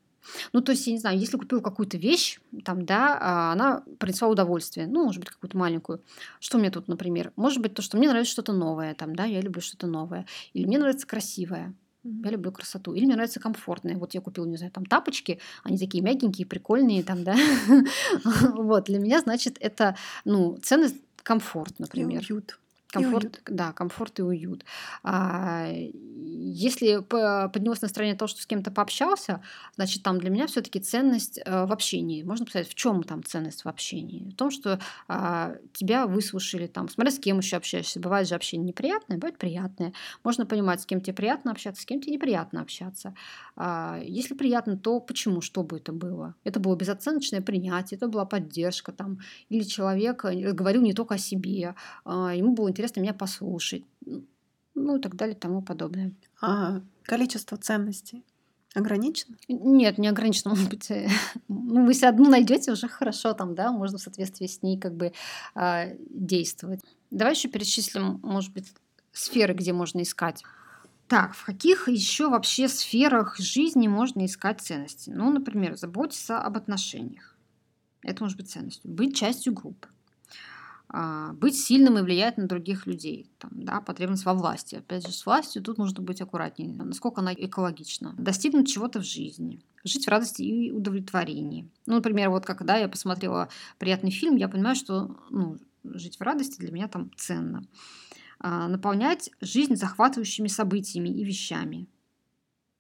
[0.53, 4.29] Ну, то есть, я не знаю, если купил какую-то вещь, там, да, а она принесла
[4.29, 6.03] удовольствие, ну, может быть, какую-то маленькую.
[6.41, 7.33] Что мне тут, например?
[7.37, 10.27] Может быть, то, что мне нравится что-то новое, там, да, я люблю что-то новое.
[10.53, 11.75] Или мне нравится красивое.
[12.05, 12.93] Я люблю красоту.
[12.93, 13.97] Или мне нравится комфортное.
[13.97, 17.35] Вот я купила, не знаю, там тапочки, они такие мягенькие, прикольные, там, да.
[18.55, 22.23] Вот, для меня, значит, это, ну, ценность комфорт, например.
[22.29, 22.61] И уют.
[22.87, 23.43] Комфорт, и уют.
[23.47, 24.65] да, комфорт и уют.
[25.03, 25.67] А,
[26.65, 29.43] если поднялось настроение того, что с кем-то пообщался,
[29.77, 32.23] значит, там для меня все-таки ценность э, в общении.
[32.23, 34.31] Можно сказать, в чем там ценность в общении?
[34.31, 38.01] В том, что а, тебя выслушали, там, смотря с кем еще общаешься.
[38.01, 39.93] Бывает же общение неприятное, бывает приятное.
[40.25, 43.15] Можно понимать, с кем тебе приятно общаться, с кем тебе неприятно общаться.
[43.57, 46.35] А, если приятно, то почему, что бы это было?
[46.45, 49.19] Это было безоценочное принятие, это была поддержка, там,
[49.51, 51.75] или человек э, говорил не только о себе,
[52.07, 53.85] ему было интересно меня послушать,
[54.75, 56.13] ну и так далее и тому подобное.
[56.41, 58.25] А количество ценностей
[58.75, 59.37] ограничено?
[59.49, 60.51] Нет, не ограничено.
[60.55, 61.09] Может быть, э,
[61.49, 64.95] ну, вы если одну найдете, уже хорошо там, да, можно в соответствии с ней как
[64.95, 65.13] бы
[65.55, 66.81] э, действовать.
[67.11, 68.73] Давай еще перечислим, может быть,
[69.13, 70.43] сферы, где можно искать.
[71.07, 75.11] Так, в каких еще вообще сферах жизни можно искать ценности?
[75.11, 77.37] Ну, например, заботиться об отношениях.
[78.03, 78.91] Это может быть ценностью.
[78.91, 79.89] Быть частью группы.
[80.97, 83.29] А, быть сильным и влиять на других людей.
[83.39, 84.77] Там, да, потребность во власти.
[84.77, 88.15] Опять же, с властью тут нужно быть аккуратнее, насколько она экологична.
[88.17, 89.61] Достигнуть чего-то в жизни.
[89.83, 91.69] Жить в радости и удовлетворении.
[91.87, 96.61] Ну, например, вот когда я посмотрела приятный фильм, я понимаю, что ну, жить в радости
[96.61, 97.65] для меня там ценно.
[98.39, 101.89] А, наполнять жизнь захватывающими событиями и вещами.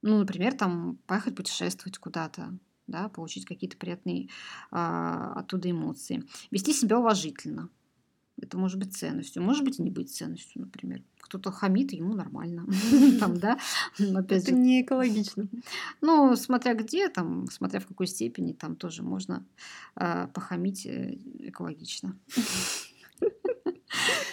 [0.03, 2.57] Ну, например, там поехать путешествовать куда-то,
[2.87, 4.29] да, получить какие-то приятные
[4.71, 6.23] а, оттуда эмоции.
[6.53, 7.71] Вести себя уважительно.
[8.41, 11.03] Это может быть ценностью, может быть и не быть ценностью, например.
[11.20, 12.66] Кто-то хамит, ему нормально.
[13.20, 13.59] Там, да?
[13.99, 15.49] Это не экологично.
[16.01, 19.45] Ну, смотря где, там, смотря в какой степени, там тоже можно
[19.97, 22.16] э, похамить э, экологично.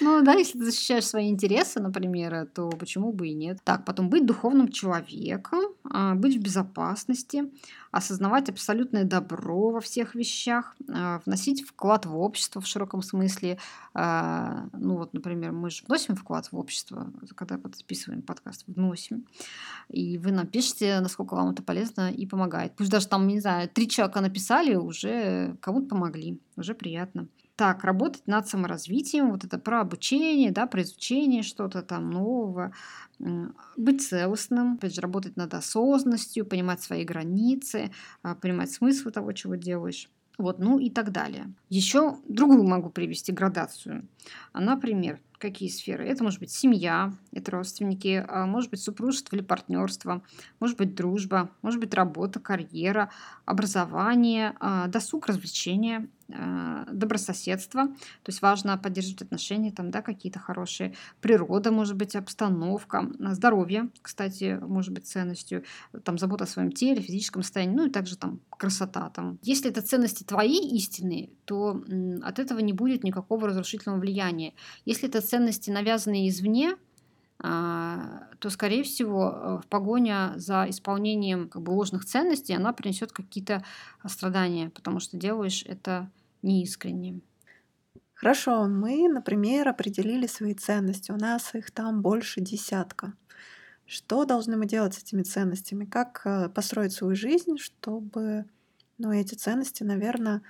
[0.03, 3.59] Ну да, если ты защищаешь свои интересы, например, то почему бы и нет.
[3.63, 7.43] Так, потом быть духовным человеком, а, быть в безопасности,
[7.91, 13.59] осознавать абсолютное добро во всех вещах, а, вносить вклад в общество в широком смысле.
[13.93, 19.27] А, ну вот, например, мы же вносим вклад в общество, когда записываем подкаст, вносим.
[19.87, 22.73] И вы напишите, насколько вам это полезно и помогает.
[22.75, 27.27] Пусть даже там, не знаю, три человека написали, уже кому-то помогли, уже приятно.
[27.55, 32.73] Так, работать над саморазвитием, вот это про обучение, да, про изучение что-то там нового,
[33.77, 37.91] быть целостным, опять же, работать над осознанностью, понимать свои границы,
[38.23, 40.09] а, понимать смысл того, чего делаешь.
[40.37, 41.53] Вот, ну и так далее.
[41.69, 44.07] Еще другую могу привести градацию.
[44.53, 46.07] А, например, какие сферы?
[46.07, 50.21] Это может быть семья, это родственники, а может быть супружество или партнерство,
[50.59, 53.09] может быть дружба, может быть работа, карьера,
[53.45, 57.87] образование, а, досуг, развлечения, а, добрососедство.
[57.87, 60.93] То есть важно поддерживать отношения там, да, какие-то хорошие.
[61.19, 65.63] Природа, может быть, обстановка, здоровье, кстати, может быть ценностью,
[66.03, 69.09] там забота о своем теле, физическом состоянии, ну и также там красота.
[69.09, 69.39] Там.
[69.41, 71.83] Если это ценности твои истинные, то
[72.21, 74.53] от этого не будет никакого разрушительного влияния.
[74.85, 76.75] Если это ценности, навязанные извне,
[77.39, 83.63] а, то, скорее всего, в погоня за исполнением как бы, ложных ценностей она принесет какие-то
[84.05, 86.09] страдания, потому что делаешь это
[86.41, 87.21] неискренне.
[88.13, 91.11] Хорошо, мы, например, определили свои ценности.
[91.11, 93.13] У нас их там больше десятка.
[93.87, 95.85] Что должны мы делать с этими ценностями?
[95.85, 98.45] Как э, построить свою жизнь, чтобы
[98.99, 100.43] ну, эти ценности, наверное,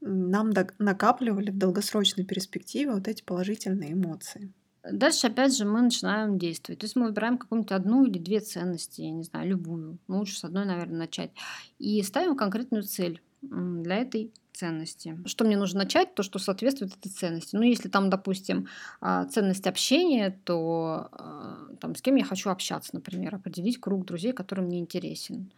[0.00, 4.52] нам накапливали в долгосрочной перспективе вот эти положительные эмоции?
[4.90, 6.80] Дальше, опять же, мы начинаем действовать.
[6.80, 9.98] То есть мы выбираем какую-нибудь одну или две ценности, я не знаю, любую.
[10.06, 11.30] Ну, лучше с одной, наверное, начать.
[11.78, 15.18] И ставим конкретную цель для этой ценности.
[15.26, 16.14] Что мне нужно начать?
[16.14, 17.54] То, что соответствует этой ценности.
[17.54, 18.66] Ну, если там, допустим,
[19.00, 21.47] а, ценность общения, то а,
[21.88, 25.50] там, с кем я хочу общаться, например, определить круг друзей, который мне интересен.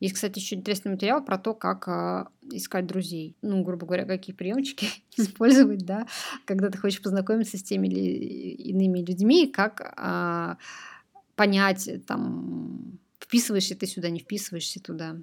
[0.00, 3.36] Есть, кстати, еще интересный материал про то, как а, искать друзей.
[3.40, 4.86] Ну, грубо говоря, какие приемчики
[5.16, 6.06] использовать, да,
[6.44, 8.00] когда ты хочешь познакомиться с теми или
[8.70, 9.96] иными людьми, как
[11.36, 15.16] понять, там, вписываешься ты сюда, не вписываешься туда.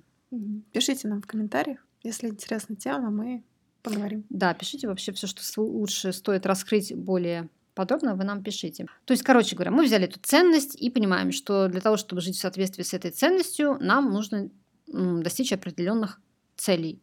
[0.72, 1.86] Пишите нам в комментариях.
[2.02, 3.44] Если интересна тема, мы
[3.84, 4.26] поговорим.
[4.30, 8.88] Да, пишите вообще все, что лучше стоит раскрыть более подробно, вы нам пишите.
[9.06, 12.38] То есть, короче говоря, мы взяли эту ценность и понимаем, что для того, чтобы жить
[12.38, 14.50] в соответствии с этой ценностью, нам нужно
[14.88, 16.22] достичь определенных
[16.58, 17.02] целей.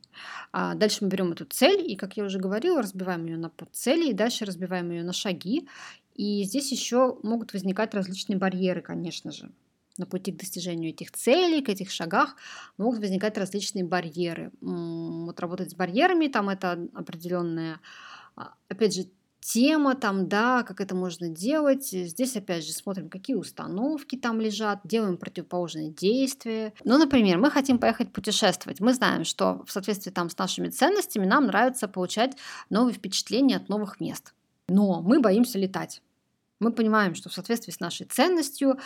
[0.50, 4.10] А дальше мы берем эту цель и, как я уже говорила, разбиваем ее на подцели,
[4.10, 5.68] и дальше разбиваем ее на шаги.
[6.14, 9.50] И здесь еще могут возникать различные барьеры, конечно же
[9.98, 12.36] на пути к достижению этих целей, к этих шагах
[12.78, 14.50] могут возникать различные барьеры.
[14.60, 17.80] Вот работать с барьерами, там это определенная,
[18.68, 19.10] опять же,
[19.42, 21.88] тема там, да, как это можно делать.
[21.88, 26.72] Здесь, опять же, смотрим, какие установки там лежат, делаем противоположные действия.
[26.84, 28.80] Ну, например, мы хотим поехать путешествовать.
[28.80, 32.36] Мы знаем, что в соответствии там с нашими ценностями нам нравится получать
[32.70, 34.32] новые впечатления от новых мест.
[34.68, 36.02] Но мы боимся летать.
[36.60, 38.78] Мы понимаем, что в соответствии с нашей ценностью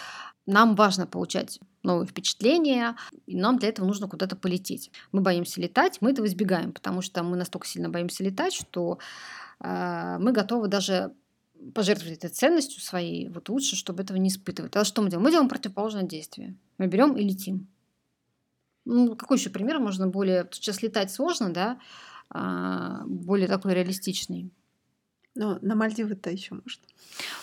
[0.46, 2.96] нам важно получать новые впечатления,
[3.26, 4.90] и нам для этого нужно куда-то полететь.
[5.12, 9.45] Мы боимся летать, мы этого избегаем, потому что мы настолько сильно боимся летать, что э,
[9.60, 11.14] мы готовы даже
[11.74, 14.72] пожертвовать этой ценностью своей, вот лучше, чтобы этого не испытывать.
[14.72, 15.24] Тогда что мы делаем?
[15.24, 16.54] Мы делаем противоположное действие.
[16.78, 17.66] Мы берем и летим.
[18.84, 20.48] Ну, какой еще пример можно более...
[20.52, 21.80] Сейчас летать сложно, да?
[22.30, 24.50] А, более такой реалистичный.
[25.36, 26.82] Но на Мальдивы-то еще можно.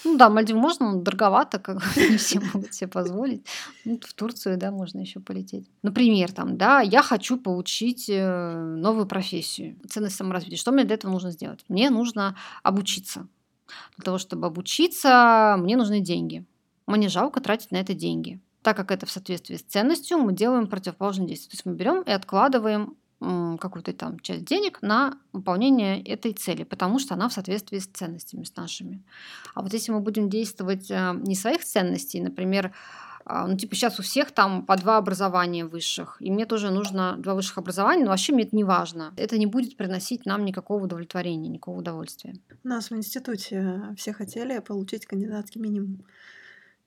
[0.04, 3.46] Ну да, Мальдивы можно, но дороговато, как не все могут себе позволить.
[3.86, 5.70] Ну, в Турцию, да, можно еще полететь.
[5.84, 10.58] Например, там, да, я хочу получить э, новую профессию, ценность саморазвития.
[10.58, 11.64] Что мне для этого нужно сделать?
[11.70, 13.28] Мне нужно обучиться.
[13.98, 16.46] Для того, чтобы обучиться, мне нужны деньги.
[16.88, 18.42] Мне жалко тратить на это деньги.
[18.62, 21.52] Так как это в соответствии с ценностью, мы делаем противоположное действие.
[21.52, 22.96] То есть мы берем и откладываем
[23.60, 28.44] какую-то там часть денег на выполнение этой цели, потому что она в соответствии с ценностями
[28.44, 29.04] с нашими.
[29.54, 32.74] А вот если мы будем действовать э, не своих ценностей, например,
[33.26, 37.16] а, ну, типа, сейчас у всех там по два образования высших, и мне тоже нужно
[37.18, 39.14] два высших образования, но вообще мне это не важно.
[39.16, 42.36] Это не будет приносить нам никакого удовлетворения, никакого удовольствия.
[42.64, 46.04] У нас в институте все хотели получить кандидатский минимум.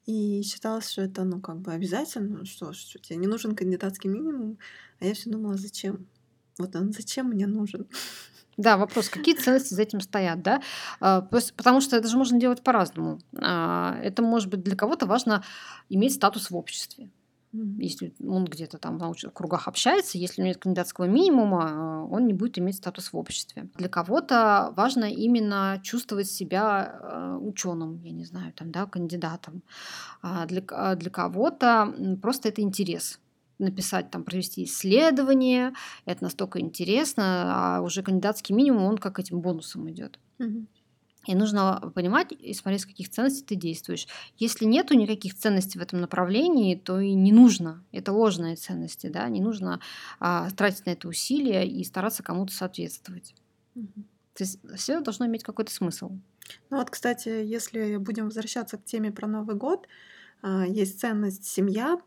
[0.04, 4.58] И считалось, что это, ну, как бы обязательно, что, что тебе не нужен кандидатский минимум.
[5.00, 6.06] А я все думала, зачем?
[6.58, 7.86] Вот он зачем мне нужен?
[8.56, 10.62] Да, вопрос, какие ценности за этим стоят, да?
[11.00, 13.18] А, потому что это же можно делать по-разному.
[13.38, 15.44] А, это может быть для кого-то важно
[15.90, 17.10] иметь статус в обществе.
[17.52, 22.04] Если он где-то там в научных кругах общается, если у него нет кандидатского минимума, а,
[22.04, 23.68] он не будет иметь статус в обществе.
[23.76, 29.62] Для кого-то важно именно чувствовать себя ученым, я не знаю, там, да, кандидатом.
[30.22, 33.20] Для, для кого-то просто это интерес
[33.58, 35.72] написать, там, провести исследование,
[36.04, 40.18] это настолько интересно, а уже кандидатский минимум, он как этим бонусом идет.
[41.26, 44.06] И нужно понимать и смотреть, с каких ценностей ты действуешь.
[44.36, 47.84] Если нету никаких ценностей в этом направлении, то и не нужно.
[47.90, 49.80] Это ложные ценности, да, не нужно
[50.20, 53.34] а, тратить на это усилия и стараться кому-то соответствовать.
[53.74, 54.04] Угу.
[54.34, 56.12] То есть все должно иметь какой-то смысл.
[56.70, 59.88] Ну вот, кстати, если будем возвращаться к теме про Новый год,
[60.42, 61.98] а, есть ценность семья,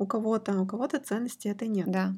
[0.00, 1.92] у кого-то, а у кого-то ценности этой нет.
[1.92, 2.14] Да.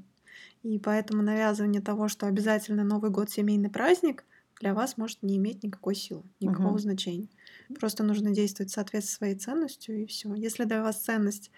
[0.62, 4.24] И поэтому навязывание того, что обязательно Новый год семейный праздник,
[4.60, 6.80] для вас может не иметь никакой силы, никакого Мгм.
[6.80, 7.28] значения.
[7.74, 10.34] Просто нужно действовать в соответствии со своей ценностью, и все.
[10.34, 11.50] Если для вас ценность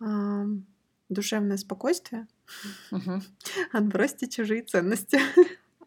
[0.00, 0.66] ам,
[1.08, 2.28] душевное спокойствие,
[2.90, 3.20] Мгм.
[3.72, 5.18] отбросьте чужие ценности.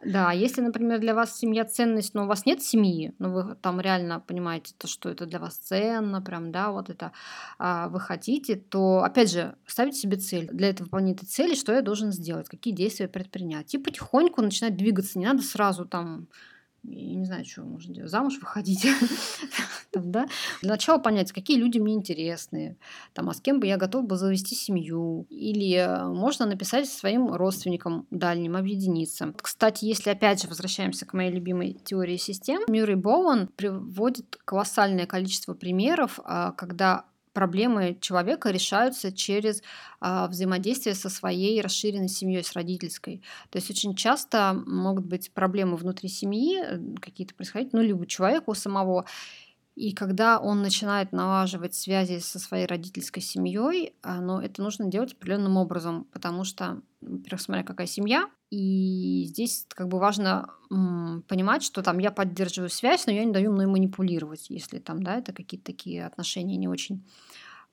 [0.07, 3.81] Да, если, например, для вас семья ценность, но у вас нет семьи, но вы там
[3.81, 7.11] реально понимаете, то, что это для вас ценно, прям, да, вот это
[7.59, 10.47] а, вы хотите, то, опять же, ставите себе цель.
[10.49, 13.73] Для этого выполнения этой цели, что я должен сделать, какие действия предпринять.
[13.73, 15.19] И потихоньку начинать двигаться.
[15.19, 16.29] Не надо сразу там,
[16.89, 18.87] я не знаю, что можно делать, замуж выходить.
[19.91, 20.11] Там?
[20.11, 20.27] Для
[20.61, 22.77] начала понять, какие люди мне интересны,
[23.13, 25.25] там, а с кем бы я готов был завести семью.
[25.29, 29.33] Или э, можно написать своим родственникам дальним, объединиться.
[29.41, 35.53] Кстати, если опять же возвращаемся к моей любимой теории систем, Мюррей Боуэн приводит колоссальное количество
[35.53, 37.05] примеров, а, когда
[37.37, 39.61] проблемы человека решаются через
[39.99, 43.21] а, взаимодействие со своей расширенной семьей, с родительской.
[43.51, 48.45] То есть очень часто могут быть проблемы внутри семьи, э, какие-то происходить, ну, либо человека
[48.49, 49.05] у самого,
[49.75, 55.13] и когда он начинает налаживать связи со своей родительской семьей, а, но это нужно делать
[55.13, 61.83] определенным образом, потому что, во-первых, смотря какая семья, и здесь как бы важно понимать, что
[61.83, 65.67] там я поддерживаю связь, но я не даю мной манипулировать, если там, да, это какие-то
[65.67, 67.05] такие отношения не очень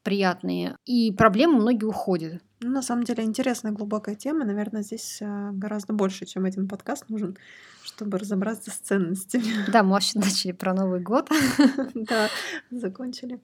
[0.05, 0.77] приятные.
[0.85, 2.43] И проблемы многие уходят.
[2.61, 4.45] Ну, на самом деле, интересная глубокая тема.
[4.45, 7.37] Наверное, здесь а, гораздо больше, чем один подкаст нужен,
[7.83, 9.45] чтобы разобраться с ценностями.
[9.73, 11.29] Да, мы вообще начали про Новый год.
[11.95, 12.29] Да,
[12.71, 13.41] закончили.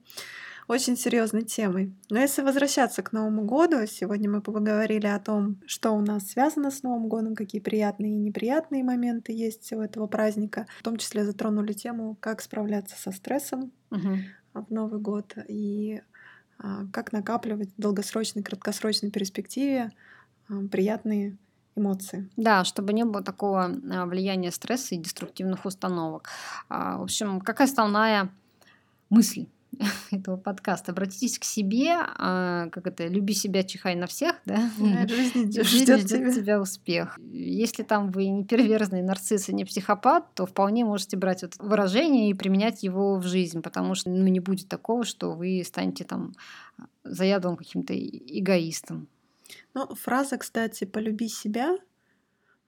[0.67, 1.93] Очень серьезной темой.
[2.09, 6.71] Но если возвращаться к Новому году, сегодня мы поговорили о том, что у нас связано
[6.71, 10.67] с Новым годом, какие приятные и неприятные моменты есть у этого праздника.
[10.79, 14.19] В том числе затронули тему, как справляться со стрессом Мгм.
[14.53, 16.01] в Новый год и
[16.91, 19.91] как накапливать в долгосрочной, краткосрочной перспективе
[20.49, 21.37] а, приятные
[21.75, 22.29] эмоции.
[22.37, 26.29] Да, чтобы не было такого а, влияния стресса и деструктивных установок.
[26.69, 28.29] А, В общем, какая основная
[29.09, 29.47] мысль
[30.11, 30.91] этого подкаста?
[30.91, 34.69] Обратитесь к себе, а, как это, люби себя, чихай на всех, да?
[35.07, 36.31] Жизнь ждет тебя.
[36.31, 37.17] тебя успех.
[37.31, 42.29] Если там вы не перверзный нарцисс и не психопат, то вполне можете брать это выражение
[42.29, 46.33] и применять его в жизнь, потому что ну, не будет такого, что вы станете там
[47.03, 49.07] заядлым каким-то эгоистом.
[49.73, 51.77] Ну, фраза, кстати, «полюби себя»,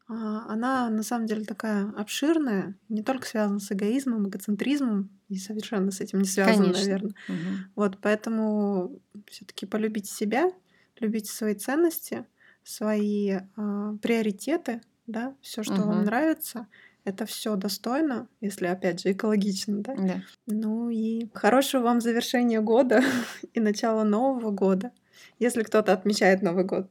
[0.08, 5.92] а, она на самом деле такая обширная, не только связана с эгоизмом, эгоцентризмом, и совершенно
[5.92, 6.72] с этим не связана, Конечно.
[6.72, 7.14] наверное.
[7.28, 7.74] Мгм.
[7.76, 10.52] Вот, поэтому все-таки полюбите себя,
[11.00, 12.26] любите свои ценности,
[12.64, 16.06] свои а, приоритеты, да, все, что вам Мгм.
[16.06, 16.68] нравится,
[17.06, 19.98] это все достойно, если опять же экологично, да.
[19.98, 20.24] Да.
[20.48, 23.02] Ну и хорошего вам завершения года
[23.54, 24.92] и начала Нового года.
[25.40, 26.88] Если кто-то отмечает Новый год,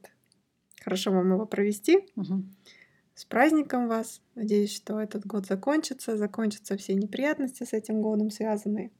[0.83, 2.07] хорошо вам его провести.
[2.15, 2.55] Мгм.
[3.15, 4.21] С праздником вас.
[4.35, 8.91] Надеюсь, что этот год закончится, закончатся все неприятности с этим годом связанные.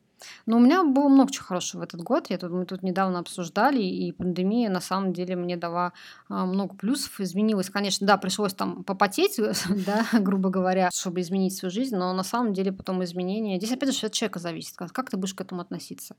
[0.46, 2.30] Но у меня было много чего хорошего в этот год.
[2.30, 5.94] Я тут, мы тут недавно обсуждали, и пандемия на самом деле мне дала
[6.30, 7.20] а, много плюсов.
[7.20, 9.40] Изменилось, конечно, да, пришлось там попотеть,
[9.86, 13.58] да, грубо говоря, чтобы изменить свою жизнь, но на самом деле потом изменения...
[13.58, 16.16] Здесь опять же от человека зависит, как, как ты будешь к этому относиться.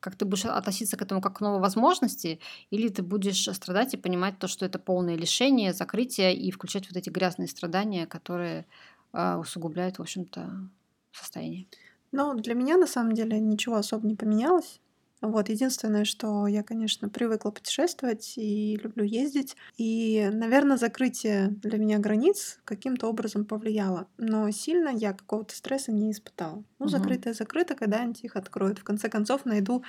[0.00, 2.40] Как ты будешь относиться к этому как к новой возможности,
[2.70, 6.96] или ты будешь страдать и понимать то, что это полное лишение, закрытие, и включать вот
[6.96, 8.66] эти грязные страдания, которые
[9.12, 10.68] а, усугубляют, в общем-то,
[11.12, 11.66] состояние.
[12.12, 14.80] Но для меня на самом деле ничего особо не поменялось.
[15.20, 19.54] Вот, единственное, что я, конечно, привыкла путешествовать и люблю ездить.
[19.76, 24.06] И, наверное, закрытие для меня границ каким-то образом повлияло.
[24.16, 26.64] Но сильно я какого-то стресса не испытала.
[26.78, 28.78] Ну, закрытое закрыто, когда-нибудь их откроют.
[28.78, 29.84] В конце концов, найду,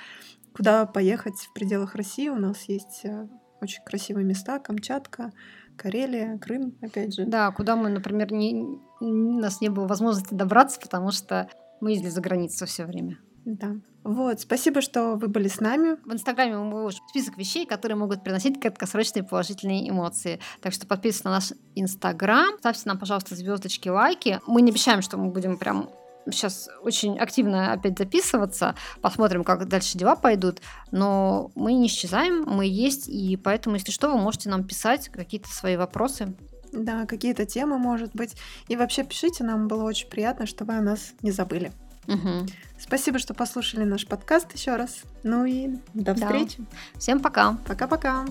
[0.54, 2.28] куда поехать в пределах России.
[2.28, 3.26] У нас есть э,
[3.62, 4.58] очень красивые места.
[4.58, 5.32] Камчатка,
[5.76, 7.24] Карелия, Крым, опять же.
[7.24, 8.66] Да, куда мы, например, не,
[9.00, 11.48] у нас не было возможности добраться, потому что
[11.80, 13.18] мы ездили за границу все время.
[13.46, 13.76] Да.
[14.04, 15.96] Вот, спасибо, что вы были с нами.
[16.04, 20.40] В Инстаграме мы выложим список вещей, которые могут приносить краткосрочные положительные эмоции.
[20.60, 24.40] Так что подписывайтесь на наш Инстаграм, ставьте нам, пожалуйста, звездочки, лайки.
[24.46, 25.88] Мы не обещаем, что мы будем прям
[26.26, 32.66] сейчас очень активно опять записываться, посмотрим, как дальше дела пойдут, но мы не исчезаем, мы
[32.66, 36.34] есть, и поэтому, если что, вы можете нам писать какие-то свои вопросы.
[36.72, 38.34] Да, какие-то темы, может быть.
[38.68, 41.72] И вообще пишите, нам было очень приятно, что вы о нас не забыли.
[42.06, 42.46] Мгм.
[42.78, 45.02] Спасибо, что послушали наш подкаст еще раз.
[45.22, 46.26] Ну и до Да.
[46.26, 46.64] встречи.
[46.98, 47.58] Всем пока!
[47.66, 48.24] Пока-пока.